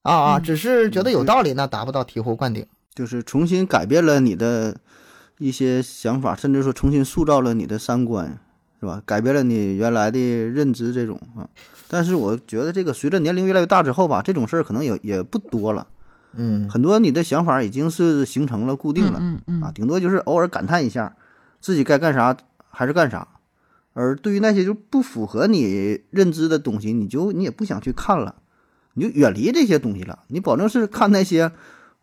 [0.00, 2.66] 啊啊，只是觉得有道理，那达不到醍醐灌顶，
[2.98, 4.76] 就是重新改变了你的
[5.38, 8.40] 一些想法，甚至说重新塑造了你的三观，
[8.80, 9.00] 是吧？
[9.06, 11.48] 改变了你原来的认知，这种啊。
[11.86, 15.86] 但是我觉得这个随着年龄越来越大之后吧，这种事儿可能也也不多了，
[16.34, 21.14] 嗯，很多你的想法已经是形成了固定了，嗯嗯啊，顶多就是偶尔感叹一下，
[21.60, 22.36] 自己该干啥
[22.68, 23.28] 还是干啥。
[23.92, 28.34] 而对于那些就不符合你认知的东西，你就你也不想去看了，
[28.94, 30.24] 你就远离这些东西了。
[30.26, 31.52] 你保证是看那些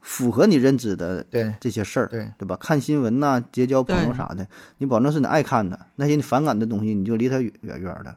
[0.08, 2.56] 符合你认知的对这些事儿，对对吧？
[2.58, 5.88] 看新闻呐，结交朋友啥的，你保证是你爱看的。
[5.96, 8.16] 那些你反感的东西，你就离他远远远的。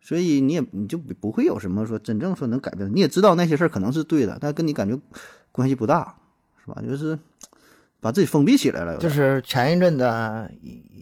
[0.00, 2.90] 所以你也你就不会有什么说真正说能改变。
[2.94, 4.98] 你也知道那些事儿可能是对的，但跟你感觉
[5.52, 6.16] 关系不大，
[6.64, 6.82] 是吧？
[6.82, 7.18] 就是
[8.00, 8.96] 把自己封闭起来了。
[8.96, 10.10] 就是前一阵子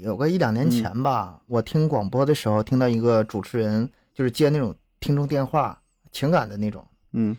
[0.02, 6.84] 有个一两年前吧，我听广播的时候听到一个主持人，就是接那种听众电话，情感的那种。
[7.12, 7.36] 嗯，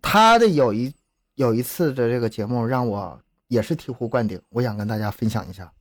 [0.00, 0.92] 他的有一
[1.38, 5.72] 有一次的这个节目让我也是醍醐灌顶，我想跟大家分享一下。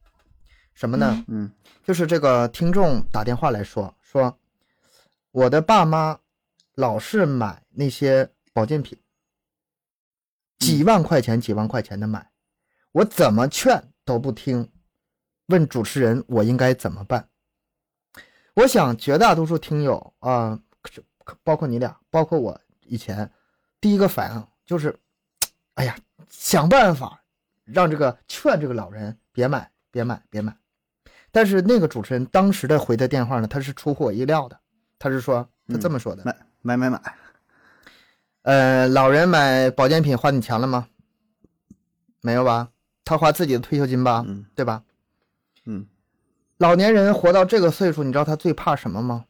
[0.76, 1.26] 什么呢？
[1.28, 1.52] 嗯，
[1.84, 4.38] 就是这个听众打电话来说说。
[5.32, 6.20] 我的爸妈
[6.76, 8.98] 老是买那些保健品，
[10.60, 12.32] 几万块钱、几万块钱的买，
[12.92, 14.72] 我怎么劝都不听。
[15.48, 17.28] 问主持人我应该怎么办？
[18.54, 20.60] 我想绝大多数听友啊，
[21.44, 23.32] 包括你俩，包括我以前，
[23.82, 24.96] 第一个反应就是，
[25.78, 25.96] 哎呀，
[26.28, 27.22] 想办法
[27.64, 30.56] 让这个劝这个老人别买、别买、别买。
[31.32, 34.60] 但是那个主持人当时的回的电话呢，他是出乎我意料的。
[34.98, 37.16] 他是说，他这么说的：买买买买，
[38.42, 40.88] 呃，老人买保健品花你钱了吗？
[42.22, 42.70] 没有吧？
[43.06, 44.24] 他花自己的退休金吧？
[44.28, 44.84] 嗯，对吧？
[45.66, 45.86] 嗯，
[46.58, 49.26] 老年人活到这个岁数，你知道他最怕什么吗？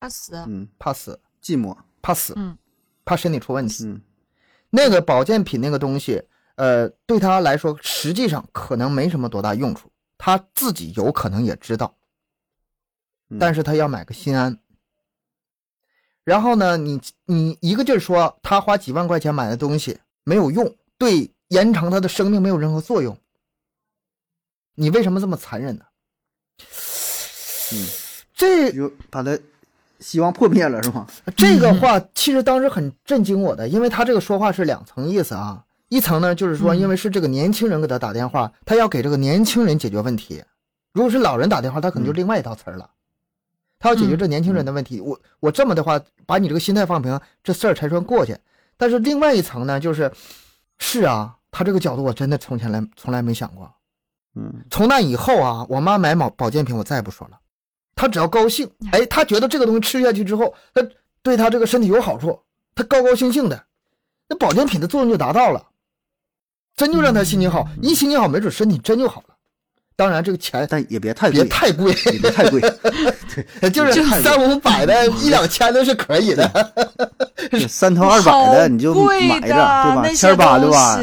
[0.00, 0.34] 怕死。
[0.46, 2.56] 嗯，怕死，寂寞，怕死，嗯，
[3.04, 3.84] 怕身体出问题。
[3.84, 4.00] 嗯，
[4.74, 6.22] 那个保健品那个东西，
[6.54, 11.94] 呃，对他来说实际上可能没什么多大用处，他自己有可能也知道，
[13.38, 14.58] 但是他要买个心安。
[16.24, 23.18] 然后呢，你你一个劲儿说他花几万块钱买的东西没有用，对延长他的生命没有任何作用，
[24.74, 25.84] 你为什么这么残忍呢？
[27.74, 27.88] 嗯，
[28.34, 29.38] 这就把他
[30.02, 31.06] 希望破灭了是吗？
[31.36, 40.42] 这个话其实当时很震惊我的，因为他这个说话是两层意思啊，一层呢就是说，因为是这个年轻人给他打电话，他要给这个年轻人解决问题；
[40.92, 42.90] 如果是老人打电话，他可能就另外一套词儿了。
[43.78, 48.36] 他要解决这年轻人的问题，我我这么的话，把你这个心态放平，这事儿才算过去。
[48.76, 50.10] 但是另外一层呢，就是，
[50.78, 53.68] 是啊，他这个角度我真的从前来从来没想过。
[54.34, 57.38] 嗯，从那以后啊，我妈买保保健品，我再也不说了。
[57.94, 60.82] 她只要高兴，哎，他觉得这个东西吃下去之后，他
[61.22, 62.38] 对他这个身体有好处，
[62.74, 63.62] 他高高兴兴的，
[64.28, 65.62] 那保健品的作用就达到了，
[66.76, 69.26] 真就让他心情好，一心情好，没准身体真就好了。
[69.94, 72.60] 当然，这个钱但也别太别太贵，别太贵，
[73.60, 73.92] 对， 就是。
[74.22, 76.50] 三五百的、 一两千的是可以的。
[77.68, 80.08] 三头二百的你就买着，对吧？
[80.14, 80.98] 千八对吧，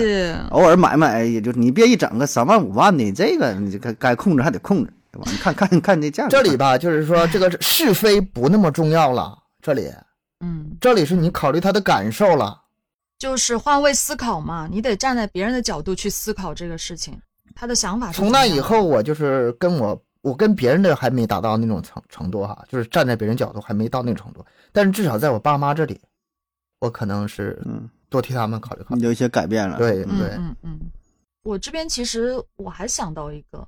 [0.49, 5.30] 偶尔买买，也就你别一整个三万五万的，这个你该该控制还得控制，对吧？
[5.32, 6.30] 你看看看这价格。
[6.30, 9.38] 这里吧， 就是说这个是非不那么重要了。
[9.62, 9.91] 这里，
[10.39, 12.62] 嗯，这里是你考虑他的感受了，
[13.17, 17.19] 就是换位思考嘛，你得站在别人的角度去思考这个事情。
[17.56, 18.17] 他的想法是。
[18.17, 24.45] 从那以后，我就是跟我，我跟别人的还没达到那种程程度哈，就是站在别人角度还没到那种程度。
[24.72, 26.00] 但是至少在我爸妈这里，
[26.80, 29.78] 我可能是嗯多替他们考虑考虑，有一些改变了。
[29.78, 30.80] 对对，嗯嗯。
[31.43, 33.67] 我这边其实我还想到一个，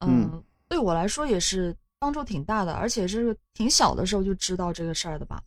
[0.00, 5.42] 嗯，对我来说也是帮助挺大的，而且是挺小的时候就知道这个事儿的吧。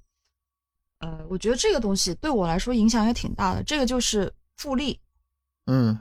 [0.99, 3.63] 呃，我觉得这个东西对我来说影响也挺大的。
[3.63, 4.99] 这个就是复利，
[5.65, 5.97] 嗯。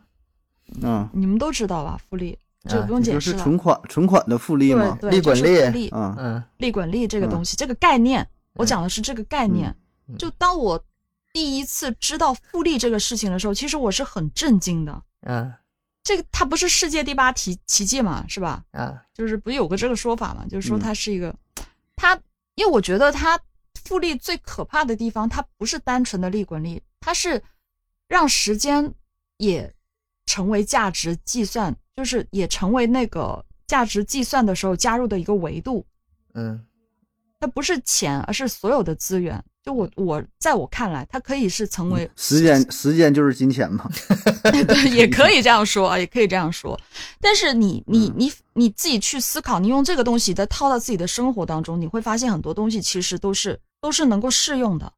[0.83, 2.01] 嗯，你们都知道吧？
[2.09, 3.39] 复利这个不用解释了。
[3.39, 4.97] 是存款存款的复利吗？
[5.01, 5.37] 对，利滚
[5.73, 5.89] 利。
[5.91, 9.77] 嗯嗯，利滚利这个东西，这个概念，我讲的是这个概念。
[10.17, 10.81] 就当我
[11.33, 15.03] 第一次知道复利这个事情的时候，其实我是很震惊的。
[15.23, 15.53] 嗯，
[16.11, 18.27] 这个它不是世界第八奇奇迹嘛？
[18.27, 18.65] 是吧？
[18.73, 20.45] 啊，就是不有个这个说法嘛？
[20.51, 21.33] 就是说它是一个，
[21.95, 22.19] 它
[22.57, 23.39] 因为我觉得它
[23.85, 27.41] 复利最可怕的地方，它不是单纯的利滚利，它是
[28.09, 28.93] 让时间
[29.37, 29.73] 也。
[30.27, 35.85] 成为价值计算，就是也成为那个价值计算的时候加入的一个维度。
[36.35, 36.65] 嗯，
[37.41, 39.43] 它不是钱，而是所有的资源。
[39.63, 43.91] 就我我在我看来，它可以是成为时间，时间就是金钱嘛。
[44.43, 46.79] 对，也可以这样说啊，也可以这样说。
[47.21, 54.91] 但是你你你你自己去思考，你用这个东西再套到自己的生活当中，你会发现很多东西其实都是都是能够适用的。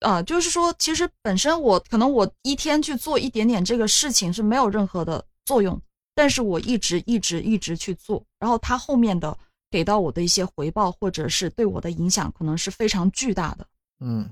[0.00, 5.78] 啊，就是说，其实本身我可能我一天去做一点点这个事情是没有任何的作用，
[6.14, 9.36] 但是我一直一直一直去做，然后它后面的
[9.70, 13.66] 给到我的一些回报或者是对我的影响，可能是非常巨大的。
[14.00, 14.28] 嗯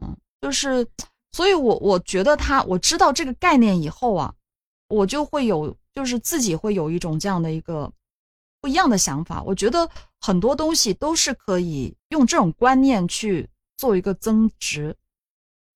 [0.00, 0.86] 嗯，就是，
[1.32, 4.34] 所以我我觉得他我知道这个概念以后啊，
[4.88, 7.92] 我就会有，就是自己会有一种这样的一个
[8.60, 9.42] 不一样的想法。
[9.42, 9.88] 我觉得
[10.20, 14.96] 很多东西都是可以用这种观念去做一个增值。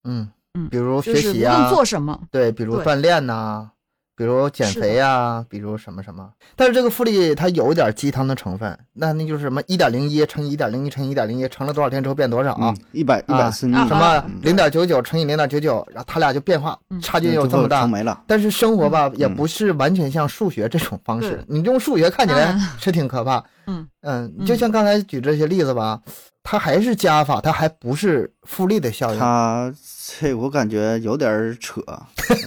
[0.05, 2.29] 嗯嗯，比如学习啊，做什么？
[2.31, 3.70] 对，比如锻炼呐。
[4.17, 12.53] 比如减肥呀，比如什么什么，但是这个复利它有点鸡汤的成分，那那就是什么一点零一乘以一点零一乘以一点零一乘了多少天之后变多少？
[12.55, 12.75] 啊？
[12.93, 17.87] 一百一百四，什么零点九九乘以零点九九，然后它俩就变化差距有这么大。
[17.87, 18.23] 没了。
[18.27, 23.43] 但是生活吧，也不是完全像数学这种方式，你用数学看起来 是挺可怕。
[23.67, 26.01] 嗯嗯，就像刚才举这些例子吧。
[26.47, 29.19] 它还是加法，它还不是复利的效应。
[29.19, 29.73] 它
[30.07, 31.81] 这我感觉有点扯，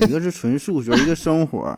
[0.01, 1.75] 一个是纯数学，一个生活，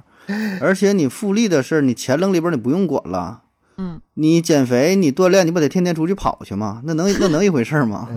[0.60, 3.44] 而且你复利的事儿，你钱扔里边你不用管了。
[3.78, 6.82] 嗯，你减肥，你锻炼，你不得天天出去跑去吗？
[6.84, 8.10] 那能那能一回事吗？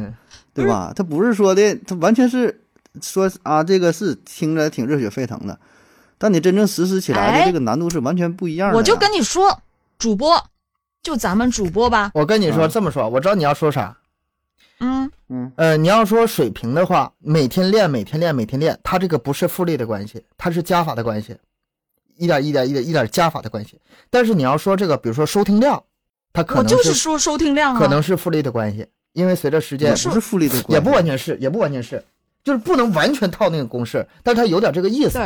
[0.52, 0.92] 对吧？
[0.96, 2.64] 他不是说的，他完全是
[3.00, 5.60] 说啊，这个是听着挺热血沸腾的，
[6.18, 8.76] 但你真正实施起来的这个难度是完全不一样的。
[8.76, 9.62] 我就跟你说，
[9.98, 10.44] 主播。
[11.02, 13.96] 就咱们主播吧，我跟你说这么说，我知道你要说啥。
[14.82, 21.36] 嗯嗯，呃，你要说水平的话，每天练，每天练，每天练，它这个不是复利的关系，它是加法的关系，
[22.16, 23.80] 一点一点一点一点加法的关系。
[24.10, 25.80] 但是你要说这个，比如说收听量，
[26.32, 32.04] 它可能我就是说收听量可能是复利的关系，因为随着时间不是复利的关系，也不完全是，也不完全是，
[32.42, 35.18] 就是不能完全套那个公式，但它有点这个意思。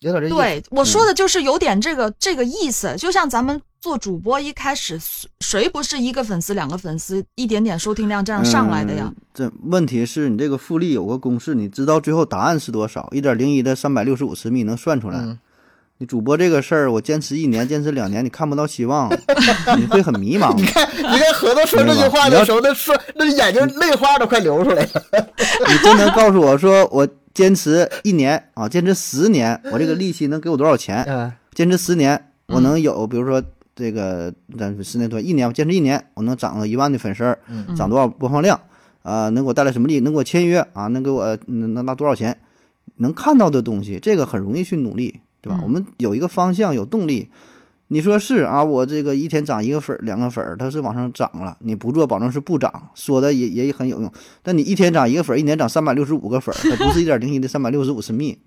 [0.00, 0.36] 有点这意思。
[0.36, 3.60] 对，我说的就是有点这个这个意思，就像咱们。
[3.84, 4.98] 做主播一开始
[5.40, 9.12] 谁不是一个粉丝两个粉丝一点点收听量这样上来的呀？
[9.34, 13.06] 这问题是你这个复利有个公式，你知道最后答案是多少？
[13.12, 15.22] 一点零一的三百六十五次幂能算出来。
[15.98, 19.12] 你主播这个事儿，我坚持一年，坚持两年，你看不到希望，
[19.78, 20.56] 你会很迷茫。
[20.56, 25.04] 你看，你看何子说这句话的时候，那说那眼睛泪花都快流出来了。
[25.68, 31.36] 你真能告诉我说，我坚持一年啊，坚持十年，我这个利息能给我多少钱？
[31.52, 33.44] 坚持十年，我能有，比如说。
[33.76, 37.36] 这个咱十年多一年，坚持一年，我能涨个一万的粉丝，
[37.76, 38.60] 涨多少播放量
[39.02, 39.28] 啊？
[39.30, 40.00] 能给我带来什么利益？
[40.00, 40.86] 能给我签约啊？
[40.86, 42.38] 能给我能拿多少钱？
[42.98, 45.58] 能看到的东西，这个很容易去努力，对吧？
[45.62, 47.28] 我们有一个方向，有动力。
[47.88, 48.62] 你说是啊？
[48.62, 51.56] 我这个一天涨一个粉两个粉儿它是往上涨了。
[51.60, 52.90] 你不做，保证是不涨。
[52.94, 54.10] 说的也也很有用。
[54.42, 58.38] 但你一天涨一个粉儿一年涨三百六十五个粉儿它不是一点零一的三百六十五次幂，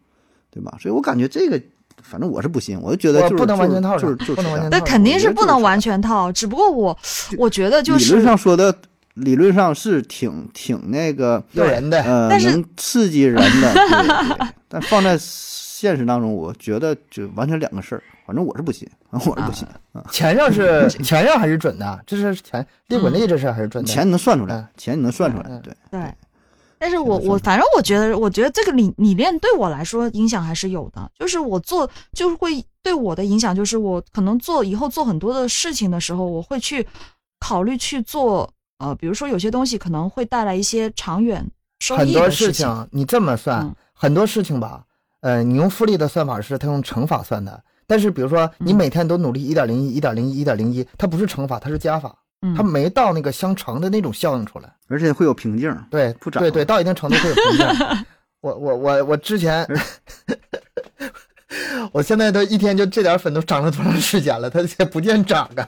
[0.50, 0.78] 对吧？
[0.80, 1.62] 所以我感觉这个。
[2.02, 6.32] 反正我是不信，我就觉得就是不能完全套就是就是那肯定是不能完全套。
[6.32, 6.98] 只不过我
[7.38, 8.74] 我觉得就是理论上说的，
[9.16, 13.74] 理论上是挺挺那个诱人的，呃，能刺激人的。
[13.74, 18.04] 对 但放在现实当中，我觉得就完全两个事儿。
[18.26, 19.66] 反正我是不信，我是不信。
[20.12, 23.90] 钱上是钱上还是准的，这是钱利滚利这事还是准的。
[23.90, 26.02] 钱能算出来，钱你能算出来，对对。
[26.80, 31.12] 但是我我反正我觉得，我觉得这个理理念对我来说影响还是有的。
[31.18, 36.88] 就是我做，就是会对我的影响，就是我可能做以后做很多的事情的时候，我会去
[37.40, 38.50] 考虑去做。
[38.80, 41.44] 呃，比如说有些东西可能会带来一些长远
[41.80, 44.84] 收益很多事情你这么算，很多事情吧，
[45.22, 47.64] 呃，你用复利的算法是它用乘法算的。
[47.88, 52.16] 但是比如说你每天都努力一点零一、一点零一、一点零一，它不是乘法，它是加法。
[52.56, 58.06] 它没到那个相乘的那种效应出来，而且会有瓶颈，对，不涨，对对，到一定程度会有瓶颈。
[58.42, 59.68] 我我我我之前，
[61.92, 65.68] 我现在都一天就这点粉都涨了多长时间了，它也不见涨啊。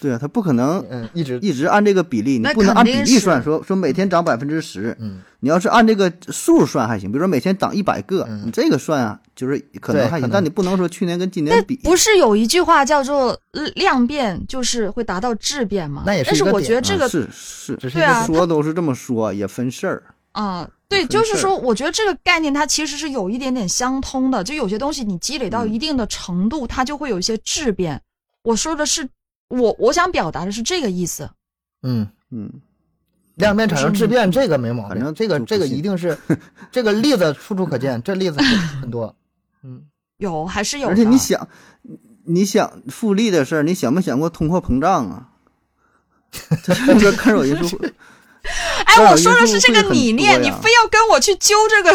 [0.00, 11.76] 对啊，他不可能嗯一直一直按这个比例，你不能按比例算，说说每天涨百分之十，嗯，你要是按这个数算还行，比如说每天涨一百个，你这个算啊，就是可能还行，但你不能说去年跟今年比。
[11.76, 13.38] 不是有一句话叫做
[13.74, 16.02] 量变就是会达到质变吗？
[16.06, 20.02] 那也是但是我觉得这个是是，对啊，说都是这么说，也分事儿。
[20.32, 28.02] 啊，对，就是说，我觉得这个概念它其实是有一点点相通的，就有些东西你积累到一定的程度，它就会有一些质变。
[28.42, 29.08] 我说的是。
[29.48, 31.30] 我我想表达的是这个意思，
[31.82, 32.50] 嗯嗯，
[33.36, 36.18] 量变产生质变，这个没毛病，这个这个一定是，
[36.72, 38.40] 这个例子处处可见，这例子
[38.80, 39.14] 很多，
[39.62, 39.82] 嗯，
[40.18, 41.48] 有还是有，而且你想，
[42.24, 45.28] 你想复利的事儿，你想没想过通货膨胀啊？
[46.64, 47.80] 这个看有因素。
[48.84, 51.94] 哎，我说的是这个理念，你非要跟我去揪这个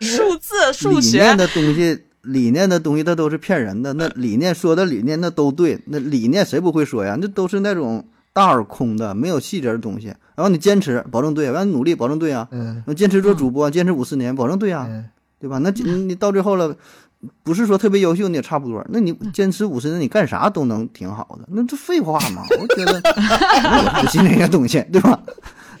[0.06, 2.04] 数字数学的东西。
[2.28, 3.92] 理念的东西，它都是骗人的。
[3.94, 5.80] 那理念说的理念，那都对。
[5.86, 7.16] 那理念谁不会说呀？
[7.20, 10.08] 那都是那种大而空的，没有细节的东西。
[10.36, 12.46] 然后你坚持，保证对；然后努力，保证对啊。
[12.50, 12.82] 嗯。
[12.86, 14.86] 那坚持做主播，坚持五十年，保证对啊，
[15.40, 15.58] 对吧？
[15.58, 16.76] 那你到最后了，
[17.42, 18.84] 不是说特别优秀，你也差不多。
[18.90, 21.48] 那你坚持五十年，你干啥都能挺好的。
[21.48, 22.42] 那这废话嘛？
[22.60, 23.00] 我觉得
[24.02, 25.18] 不信那些东西，对吧？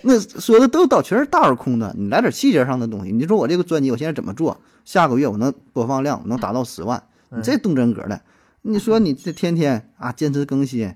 [0.02, 3.12] 那说的都倒全是大而空的，你来点细节上的东西。
[3.12, 4.60] 你说我这个专辑我现在怎么做？
[4.84, 7.02] 下个月我能播放量能达到十万？
[7.30, 8.18] 你这动真格的，
[8.62, 10.94] 你说你这天天啊坚持更新，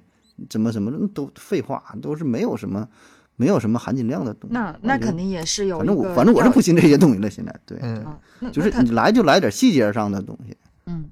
[0.48, 2.88] 怎么怎么都废话，都是没有什么
[3.36, 4.54] 没有什么含金量的东西。
[4.54, 5.76] 那那肯定也是有。
[5.76, 7.28] 反正我反正我是不信这些东西了。
[7.28, 8.18] 现在对，嗯，
[8.50, 10.56] 就是你来就来点细节上的东西。
[10.86, 11.10] 嗯，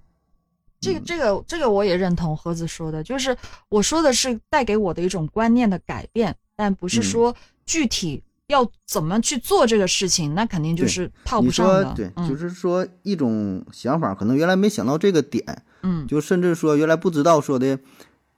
[0.80, 3.36] 这个这个这个我也认同盒子说的，就是
[3.68, 7.34] 我说的是带给我的一种观念的改变，但不是说
[7.64, 8.22] 具体。
[8.50, 10.34] 要怎么去做这个事情？
[10.34, 11.94] 那肯定就是套不上的。
[11.94, 17.78] 对，就是说一种想法，可能原来没想到这个点，嗯，就甚至说原来不知道说的，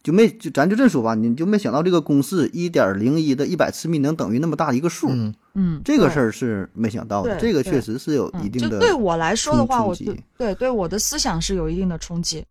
[0.03, 5.09] 就没就咱就这说吧，你就没想到这个公式一点零一的一百次幂能等于那么大一个数，
[5.55, 8.69] 嗯，这个事儿是没想到的，这个确实是有一定的。
[8.69, 12.45] 就对我来说的话，我对对对我的思想是有一定的冲击。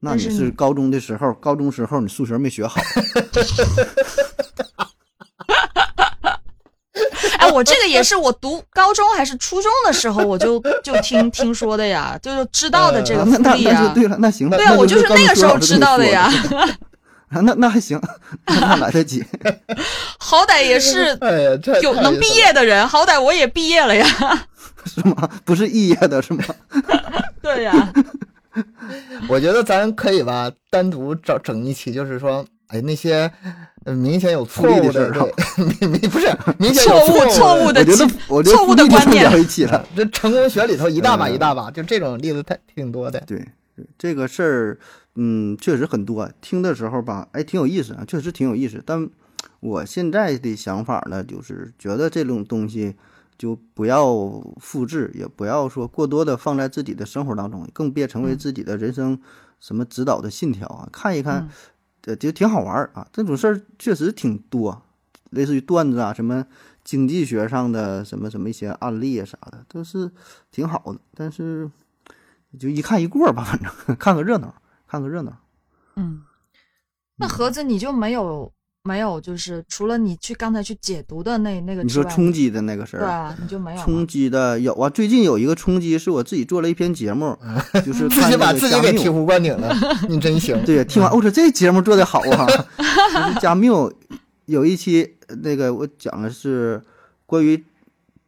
[0.00, 2.80] 那你是高中的时候，高中时候你数学没学好。
[7.38, 13.92] 哎我这个也是我读高中还是初中的时候，我就就听听说的呀，就是知道的这个福利啊。
[13.94, 16.30] 对了，那行，对啊，我就是那个时候知道的呀。
[17.30, 18.00] 那那还行，
[18.46, 19.24] 那来得及。
[20.18, 21.16] 好歹也是
[21.82, 24.06] 有能毕业的人，好歹我也毕业了呀。
[24.86, 25.28] 是吗？
[25.44, 26.44] 不是肄业的是吗？
[27.42, 27.92] 对呀。
[29.28, 32.44] 我觉得咱可以吧，单独整整一期，就是说。
[32.68, 33.32] 哎，那些
[33.86, 35.10] 明显有错误的，
[35.80, 36.26] 明明不是
[36.58, 39.82] 明显错误错误的，我觉得我觉得错误的观念聊一起了。
[39.96, 43.18] 这成功学里头一大把一大把，就这种例子太挺多的。
[43.20, 43.42] 对，
[43.96, 44.78] 这个事儿，
[45.14, 46.30] 嗯，确实很多。
[46.42, 48.82] 听的时候吧，哎，挺有意思啊，确实挺有意思。
[48.84, 49.08] 但
[49.60, 52.94] 我现在的想法呢，就是觉得这种东西
[53.38, 54.04] 就不要
[54.60, 59.18] 复制，也不要说过多的放在自己的生活当中，更别成为自己的人生
[59.58, 60.88] 什么指导的信条啊。
[60.92, 61.48] 看一看。
[62.02, 64.80] 呃，就挺好玩儿啊，这种事儿确实挺多，
[65.28, 66.46] 类似于段子啊，什么
[66.82, 70.10] 经济学上的什么什么一些案例啊啥的，都是
[70.50, 70.98] 挺好的。
[71.12, 71.70] 但是
[72.58, 74.54] 就一看一过吧，反正 看个热闹，
[74.86, 75.36] 看个热闹。
[75.96, 76.22] 嗯，
[77.16, 78.50] 那盒子你就没有？
[78.88, 84.88] 没有，就是除了你去刚才去解读的那那个，你说冲击的那个事儿，对啊，你就没有冲击的有啊。
[84.88, 87.36] 最近有一个冲击，是我自己做了一篇节目，
[87.84, 89.76] 就是自己把自己给醍醐灌顶了，
[90.08, 90.56] 你真行。
[90.64, 93.92] 对，听完 我说这节目做的好啊，就是加缪
[94.46, 96.82] 有一期那个我讲的是
[97.26, 97.62] 关于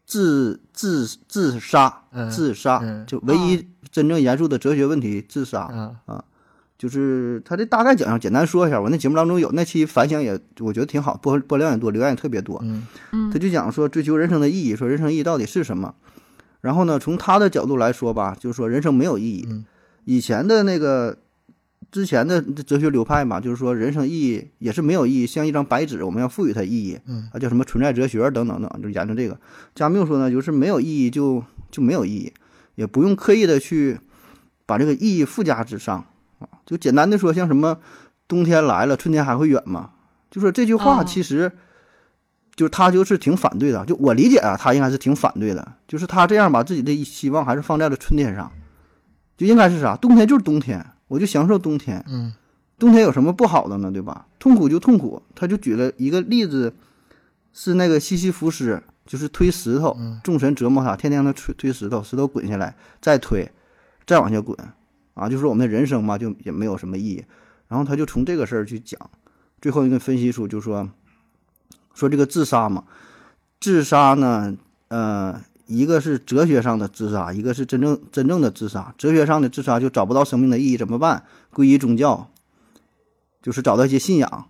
[0.04, 5.62] 自自自杀，自杀就唯一真正严肃的哲学问题，自杀
[6.04, 6.24] 啊。
[6.80, 8.80] 就是他这大概讲讲，简单说一下。
[8.80, 12.58] 我那节目当中有那期反响也，我觉得挺好，播播量也多，留言也特别多。
[12.62, 12.86] 嗯
[13.30, 15.94] 他就讲说追求人生的意义，说人生意义到底是什么？
[16.62, 19.46] 然后呢，从他的角度来说吧，就是说人生没有意义。
[20.06, 21.18] 以前的那个
[21.92, 26.98] 之前的哲学流派嘛，就是说人生意义也是没有意义，像一张白纸，我们要赋予它意义。
[27.06, 29.38] 嗯啊，叫什么存在哲学等等等，就研究这个。
[29.74, 32.32] 加缪说呢，就是没有意义就就没有意义，
[32.76, 34.00] 也不用刻意的去
[34.64, 36.06] 把这个意义附加之上。
[36.70, 37.78] 啊，就简单的说，像什么
[38.28, 39.90] 冬天来了，春天还会远吗？
[40.30, 41.50] 就说这句话，其实
[42.54, 43.84] 就是他就是挺反对的。
[43.84, 45.72] 就我理解啊，他应该是挺反对的。
[45.88, 48.50] 就是他这样把自己的希望还是放在了春天上，
[49.36, 49.96] 就应该是啥？
[49.96, 52.04] 冬天就是冬天，我就享受冬天。
[52.08, 52.32] 嗯，
[52.78, 53.90] 冬天有什么不好的呢？
[53.90, 54.26] 对吧？
[54.38, 55.20] 痛苦就痛苦。
[55.34, 56.72] 他就举了一个例子，
[57.52, 63.50] 是那个西西弗斯，就是推石头，众神折磨他，天天让他推推石头，石头滚下来，再推，
[64.06, 64.56] 再往下滚。
[65.20, 67.22] 啊，就是我们的人生嘛，就也没有什么意义。
[67.68, 68.98] 然后他就从这个事儿去讲，
[69.60, 70.88] 最后一个分析出就说，
[71.92, 72.84] 说这个自杀嘛，
[73.60, 74.56] 自杀呢，
[74.88, 78.94] 呃，一个是哲学上的自杀，一个是真正真正的自杀。
[78.96, 81.22] 哲学上的自杀就找不到生命的意义怎么办？
[81.52, 82.30] 皈依宗教，
[83.42, 84.46] 就是找到一些信仰，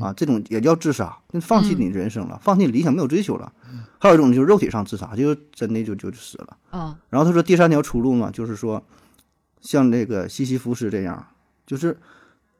[0.00, 3.52] 啊，这种也叫自杀，就放弃你人生了，放弃理想，没有追求了。
[3.98, 6.56] 还有一种就是肉体上自杀，就真的就就死了。
[6.70, 6.96] 嗯。
[7.10, 8.80] 然后他说第三条出路嘛，就是说。
[9.62, 11.26] 像这个西西弗斯这样，
[11.64, 11.96] 就是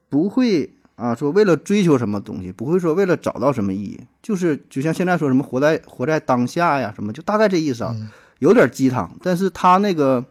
[0.09, 7.95] 不会啊，说为了追求什么东西，不会说为了找到什么意义，就是就像现在说什么活在活在当下呀，什么就大概这意思啊，
[8.39, 9.11] 有点鸡汤。
[9.21, 10.25] 但是他那个，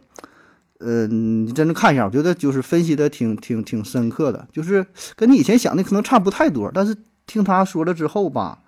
[0.78, 6.96] 呃，你真正看一下，我觉得就是分析的挺挺挺深刻的，就是跟你以前想的可能差不太多，但是
[7.26, 8.60] 听他说了之后吧，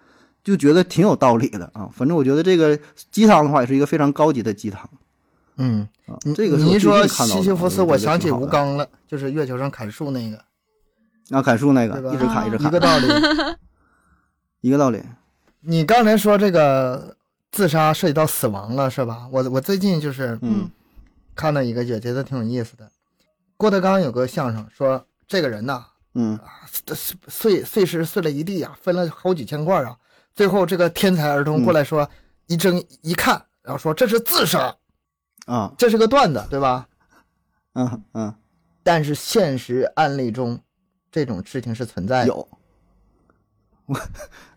[0.42, 1.88] 就觉得挺有道理的啊。
[1.92, 2.78] 反正我觉得这个
[3.10, 4.88] 鸡汤的话，也是一个非常高级的鸡汤。
[5.56, 5.88] 嗯，
[6.34, 10.36] 这个你一说西西弗斯，我想起吴刚了，就是月球上砍树那个，
[11.30, 13.06] 啊，砍树那个，一直砍一直砍，一个道理，
[14.60, 15.02] 一个道理。
[15.60, 17.16] 你刚才说这个
[17.52, 19.28] 自杀涉及到死亡了，是吧？
[19.30, 20.68] 我我最近就是嗯，
[21.34, 22.90] 看到一个也觉得挺有意思的。
[23.56, 25.84] 郭德纲有个相声说，这个人呐，
[26.14, 26.38] 嗯，
[27.28, 29.96] 碎碎石碎了一地啊，分了好几千块啊。
[30.34, 32.10] 最后这个天才儿童过来说，
[32.48, 34.74] 一睁一看，然后说这是自杀。
[35.46, 36.86] 啊，这是个段子，对吧？
[37.74, 38.34] 嗯嗯，
[38.82, 40.58] 但是现实案例中，
[41.10, 42.28] 这种事情是存在的。
[42.28, 42.48] 有，
[43.86, 44.00] 我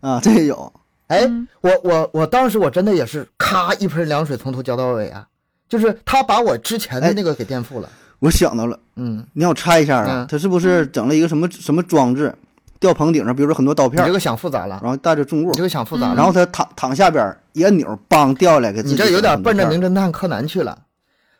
[0.00, 0.72] 啊，这也有。
[1.08, 1.26] 哎，
[1.60, 5.26] 我我我当时我真的也是，咔一盆凉水从头浇到尾啊，
[5.68, 7.90] 就是他把我之前的那个给颠覆了。
[8.20, 12.34] 我想到了，嗯，你让我猜一下啊，他是不是整了一个什么什么装置，
[12.80, 18.94] 吊棚顶上，比如说很多刀片，这个想复杂了，然后带着重物，这个想复杂了，然后他躺躺下边一按钮，梆掉下来，给自己。
[18.94, 20.78] 你这有点奔着名侦探柯南去了。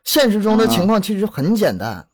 [0.05, 2.07] 现实中的情况其实很简单，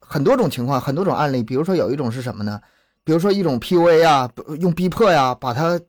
[0.00, 1.42] 很多种情况，很多种案例。
[1.42, 2.60] 比如说有一种是什么呢？
[3.04, 5.80] 比如说一种 PUA 啊，用逼迫呀，把他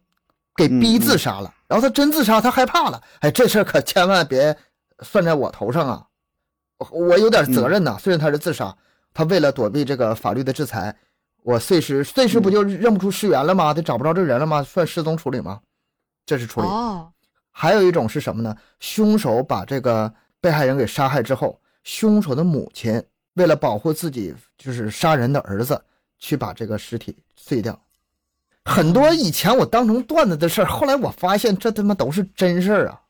[0.56, 1.54] 给逼自杀了。
[1.68, 3.02] 然后他真自杀，他害怕了。
[3.20, 4.56] 哎，这事儿可千万别
[5.02, 6.04] 算在我头上啊！
[6.92, 7.98] 我有点责任呐。
[8.00, 8.76] 虽然他是自杀，
[9.14, 10.96] 他为了躲避这个法律的制裁，
[11.50, 13.74] 我碎尸，碎尸不就认不出尸源了吗？
[13.74, 14.62] 他找不着这人了吗？
[14.64, 15.60] 算失踪处理吗？
[16.26, 16.68] 这是处理。
[16.68, 17.12] 哦。
[17.52, 18.56] 还有一种是什么呢？
[18.80, 20.14] 凶手把这个。
[20.42, 25.84] 被害人给杀害之后，凶手的母亲为了保护自己，就是杀人的儿子，
[26.18, 27.78] 去把这个尸体碎掉。
[28.64, 33.02] 很多以前我当成段子的事儿，后来我发现这他妈都是真事儿啊！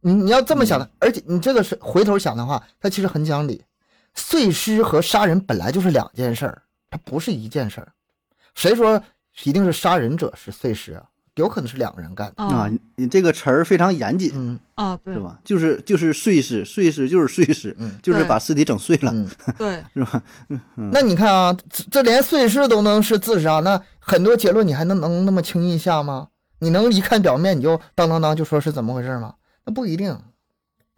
[0.00, 3.64] 你你要这么想的，而且你这个是回头想的话，它其实很讲理。
[4.14, 6.62] 碎尸和杀人本来就是两件事儿，
[6.92, 7.88] 它不是一件事儿。
[8.54, 9.02] 谁说
[9.44, 11.02] 一定是杀人者是碎尸啊？
[11.36, 12.70] 有可能是两个人干的啊！
[12.96, 15.38] 你这个词儿非常严谨，嗯啊，对，是吧？
[15.42, 19.10] 就是就是碎尸，碎尸就是碎尸，嗯，就是把尸体整碎了，
[19.56, 20.22] 对，是吧？
[20.92, 21.56] 那你看啊，
[21.90, 26.28] 这连碎尸都能是自杀，那很多结论你还能能那么轻易下吗？
[26.58, 29.36] 你能一看表面你就当当当就说是怎么回事吗？
[29.64, 30.14] 那不一定。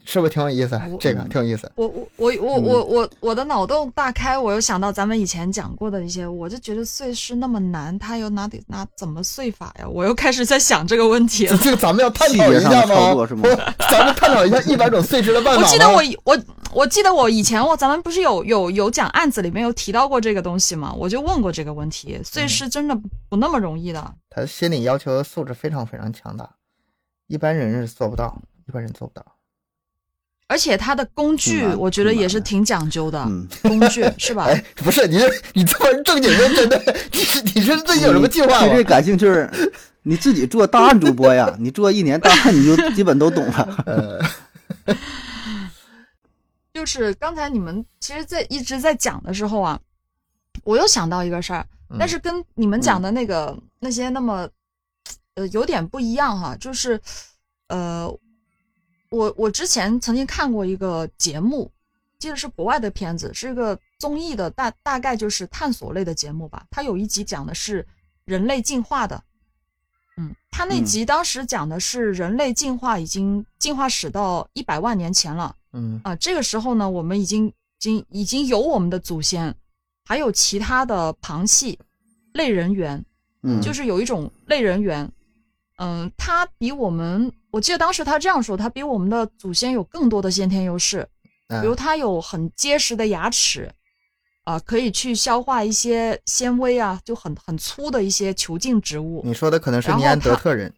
[0.04, 0.80] 是不是挺有意思？
[1.00, 1.70] 这个挺有意思。
[1.76, 9.88] 我我我我我我我的脑洞大开，我又想到咱们以前讲过的一些，我就觉得碎尸那么难，他又哪得哪怎么碎法呀？
[9.88, 11.56] 我又开始在想这个问题了。
[11.58, 13.26] 这个咱们要探讨一下吗？
[13.90, 15.62] 咱们探讨一下一百种碎尸的办法。
[15.62, 20.92] 我记得我我我记得我以前我咱们不是有有有讲案子里面有提到过这个东西吗？
[20.96, 22.94] 我就问过这个问题，碎尸真的
[23.28, 24.14] 不那么容易的。
[24.28, 26.48] 他心理要求素质非常非常强大，
[27.26, 28.38] 一般人是做不到，
[28.68, 29.24] 一般人做不到。
[30.46, 33.24] 而且它的工具，我觉得也是挺讲究的。
[33.62, 34.44] 工具 是吧？
[34.44, 35.18] 哎，不是你，
[35.54, 36.80] 你这么正经认真的，
[37.12, 38.66] 你是你是自己有什么计划吗？
[38.68, 39.26] 对这感兴趣，
[40.02, 44.20] 你自己做大案主播呀，你做一年大案，你就基本都懂了。
[46.74, 49.80] 就是刚才你们其实，在一直在讲的时候啊，
[50.62, 51.66] 我又想到一个事儿，
[51.98, 54.46] 但是跟你们讲的那个那些那么
[55.36, 57.00] 呃有点不一样哈，就是
[57.68, 58.14] 呃。
[59.14, 61.70] 我我之前曾经看过一个节目，
[62.18, 66.66] 记得是国外的片子，是一个综艺的，大大概就是探索类的节目吧。
[66.70, 67.86] 它有一集讲的是
[68.24, 69.22] 人类进化的，
[70.16, 79.54] 嗯，它那集当时讲的是人类进化已经进化史到一百万年前了，嗯啊，这个时候呢，我们已经经已经有我们的祖先，
[80.04, 81.78] 还有其他的旁系
[82.32, 83.04] 类人猿，
[83.42, 85.08] 嗯，就是有一种类人猿。
[85.78, 91.04] 嗯，他比我们，我记得当时他这样说，他比我们的祖先有更多的先天优势，
[91.60, 93.68] 比如他有很结实的牙齿，
[94.44, 99.20] 啊，可以去消化一些纤维啊，就很很粗的一些球茎植物。
[99.24, 100.72] 你说的可能是尼安德特人，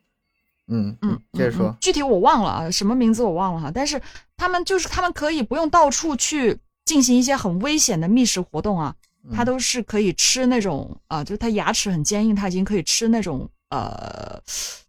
[0.68, 4.00] 嗯嗯，接着说，具体我忘了啊，什么名字我忘了哈，但是
[4.34, 8.94] 他们就是他们可以不用到处去进行一些很危险的觅食活动啊，
[9.34, 14.40] 他都是可以吃那种啊，就是他牙齿很坚硬，他已经可以吃那种呃。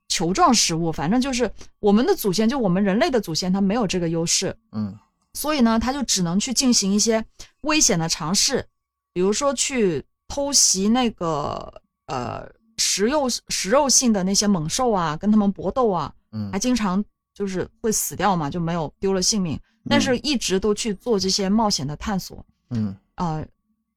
[0.08, 4.98] 球状食物，反正就是我们的祖先，就我们人类的祖先，他没有这个优势，嗯，
[5.34, 7.24] 所以呢，他就只能去进行一些
[7.62, 8.66] 危险的尝试，
[9.14, 17.04] 比如说去偷袭那个呃食肉食肉性的那些猛兽啊，跟他们搏斗啊，嗯，还经常
[17.34, 23.46] 就是会死掉嘛，就没有丢了性命，但是一直都去做这些冒险的探索，嗯，啊，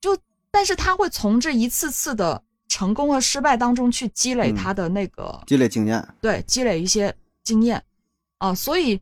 [0.01, 0.19] 就
[0.51, 2.43] 但是他会从这一次次的。
[2.71, 7.13] 成功和失败当中去积累他的那个积累经验，对，积累一些
[7.43, 7.83] 经验。
[8.39, 8.99] 啊，所以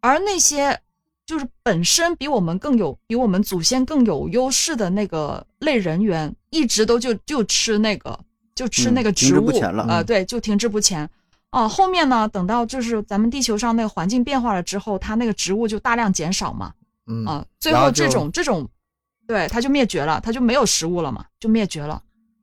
[0.00, 0.78] 而那些
[1.26, 8.16] 就是本身比我们更有比我们祖先更有优势的那个类人猿，一直都就就吃那个
[8.54, 9.50] 就吃那个植物
[9.88, 11.08] 啊，对，就停滞不前。
[11.48, 11.66] 啊。
[11.66, 16.72] 后面呢，等到就是咱们地球上那个环境变化了之后，它那个植物就大量减少嘛，
[17.06, 17.24] 嗯。
[17.24, 18.68] 啊，最后这种这种
[19.26, 22.00] 对它就灭绝了，它就没有食物了嘛，就灭绝了。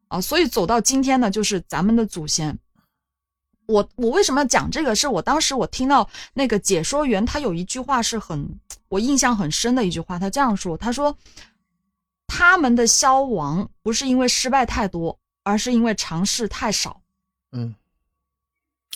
[0.08, 2.58] 啊，所以走到今天呢，就是咱们的祖先。
[3.66, 4.95] 我我为什么要讲这个？
[4.95, 8.49] 是我当时我听到那个解说员，他有一句话是很
[8.88, 11.14] 我印象很深的一句话，他这样说：“他说
[12.28, 17.01] 他们的消亡不是因为失败太多，而是因为尝试太少。”
[17.51, 17.76] 嗯，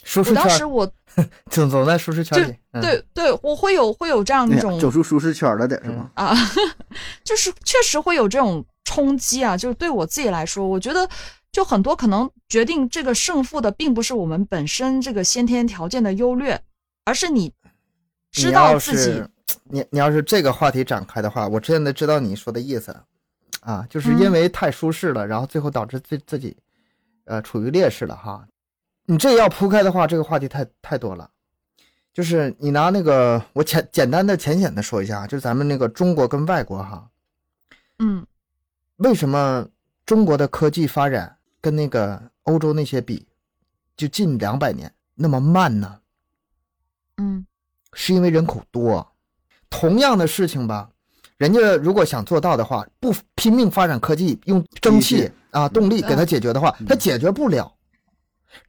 [0.05, 0.35] 舒适圈。
[0.35, 0.89] 当时我
[1.51, 2.55] 总总在舒适圈里。
[2.81, 6.09] 对对，我会有会有这样一种走出舒适圈了点是吗？
[6.15, 6.33] 啊，
[7.25, 9.55] 就是确实会有这种冲击啊！
[9.55, 11.07] 就是对我自己来说，我觉得
[11.51, 16.61] 就很多可能决定这个胜负的，并不是我们本身这个先天条件的优劣，
[17.05, 17.53] 而是你
[18.31, 19.23] 知道自己。
[19.63, 22.95] 你你要是这个话题展开的话，我真的知道你说的意思，
[23.61, 26.55] 啊，就是因为太舒适了，然后最后导致自自己，
[27.25, 28.45] 呃，处于劣势了哈。
[29.05, 31.29] 你这要铺开的话，这个话题太太多了。
[32.13, 37.09] 就是你拿那个，我浅简单的浅显的说一下，就是咱们那个中国跟外国哈，
[37.99, 38.25] 嗯，
[39.01, 39.67] 为什么
[40.05, 43.25] 中国的科技发展跟那个欧洲那些比，
[43.97, 45.99] 就近两百年那么慢呢？
[47.17, 47.45] 嗯，
[47.93, 49.05] 是因为人口多。
[49.71, 50.89] 同样的事情吧，
[51.37, 57.73] 人家如果想做到的话，不拼命发展科技，用蒸汽啊动力给他解决的话，他解决不了。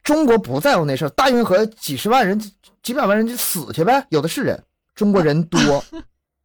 [0.01, 2.39] 中国不在乎那事儿，大运河几十万人、
[2.81, 4.63] 几百万人就死去呗，有的是人。
[4.95, 5.83] 中国人多，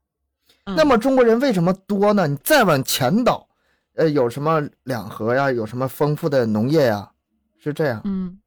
[0.77, 2.27] 那么中国人为什么多呢？
[2.27, 3.48] 你再往前倒，
[3.99, 7.11] 呃，有什么两河呀，有什么丰富的农业呀，
[7.59, 8.01] 是这样。
[8.05, 8.39] 嗯，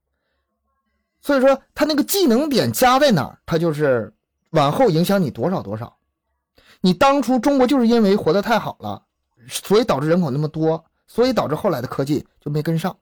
[1.20, 4.14] 所以说他那个技能点加在哪儿，他就是
[4.52, 5.98] 往后影响你多少多少。
[6.80, 9.04] 你当初中国就是因为活得太好了，
[9.50, 12.96] 所以导致人口那么多，所以导致后来的科技就没跟上。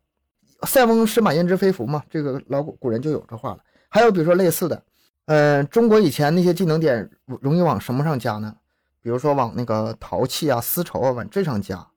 [0.63, 3.59] 塞翁失马焉知非福嘛，这个老古古人就有这话了。
[3.89, 4.83] 还有比如说类似的，
[5.25, 7.07] 呃，中国以前那些技能点
[7.41, 8.55] 容易往什么上加呢？
[9.03, 11.87] 比如说往那个陶器啊、丝绸啊往这上加，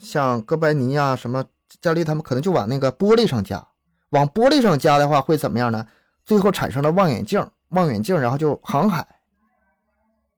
[0.00, 1.44] 像哥白尼啊、什么
[1.80, 3.66] 伽利他们可能就往那个玻璃上加。
[4.10, 5.86] 往玻璃上加的话会怎么样呢？
[6.24, 9.06] 最后产生了望远镜，望远镜然后就航海。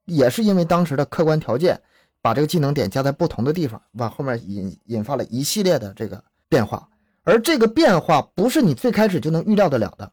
[0.05, 1.81] 也是因为当时的客观条件，
[2.21, 6.89] 把这个技能点加在不同的地方，往后面引引发了一系列的这个变化。
[7.25, 10.13] 而这个变化不是你最开始就能预料得了的。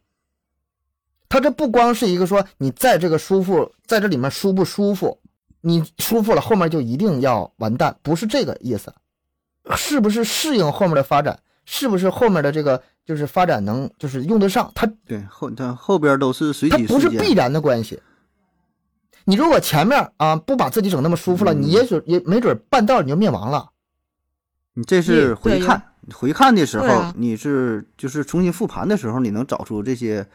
[1.27, 5.19] 它这不光是一个说你在这个舒服，在这里面舒不舒服，
[5.61, 8.93] 你舒服了后面就一定要完蛋，不是这个意思。
[9.75, 11.39] 是不是适应后面的发展？
[11.65, 14.71] 是不是后面的这个就是发展能就是用得上？
[14.73, 18.01] 它对后它后边都是随机，它不是必然的关系。
[19.25, 23.69] 你如果前面啊不把自己整那么舒服了，你也许也没准半道你就灭亡了。
[24.73, 25.83] 你这是回看。
[26.11, 30.25] 回看的时候，你是就是重新复盘的时候，你能找出这些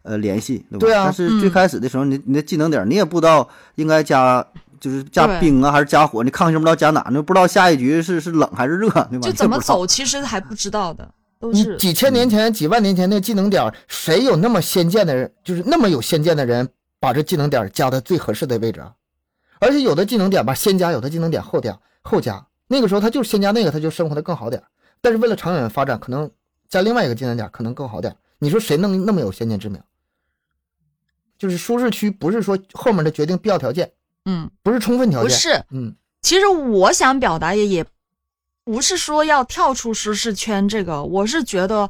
[0.00, 0.78] 呃联系，对吧？
[0.78, 1.04] 对啊。
[1.04, 4.46] 但是最开始的时候，你你的技能点你也不知道应该加
[4.80, 9.20] 就是加冰啊还是加火，你抗性不知道加哪，那不知道下一局是是冷还是热，对吧？
[9.20, 16.66] 就怎么走其实还不知道的，都是几千年前、几万年前那技能点，谁有那么先见的人，就是那么有先见的人，
[16.98, 18.92] 把这技能点加在最合适的位置啊？
[19.58, 24.62] 而且有的技能点吧先加，有的技能点后加后加，那个时候他就是先加那个，他就生活的更好点。
[25.02, 26.30] 但是为了长远发展，可能
[26.68, 28.16] 加另外一个技能点可能更好点。
[28.38, 29.78] 你说谁能那么有先见之明？
[31.38, 33.90] 就是舒适区不是说后面的决定必要条件，
[34.24, 35.94] 嗯，不是充分条件，不是，嗯。
[36.22, 37.84] 其实我想表达也也
[38.64, 41.88] 不是说要跳出舒适圈，这个我是觉得，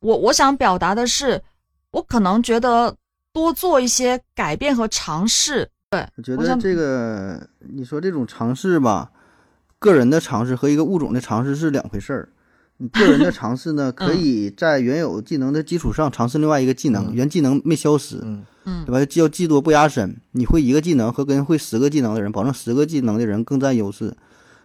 [0.00, 1.42] 我我想表达的是，
[1.90, 2.96] 我可能觉得
[3.32, 5.68] 多做一些改变和尝试。
[5.90, 9.10] 对，我觉得这个你说这种尝试吧，
[9.78, 12.28] 个人的尝试和一个物种的尝试是两回事儿。
[12.82, 18.18] 你个人的尝试呢， 可以在原有技能的基础上尝试另外一个技能，原技能没消失，
[18.64, 19.04] 嗯，对吧？
[19.06, 20.16] 叫技多不压身。
[20.32, 24.12] 你会一个技能和跟会十个技能的人，保证十个技能的人更占优势。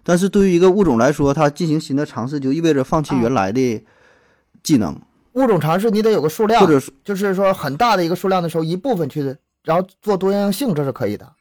[0.04, 3.86] 但是对于一个物种来说，它进行新的尝试就意味着放弃原来的
[4.64, 5.00] 技能。
[5.34, 11.32] 物种尝试你得有个数量，或者就是说很大的一个数量的时候，一部分去，然后做多样性，这是可以的。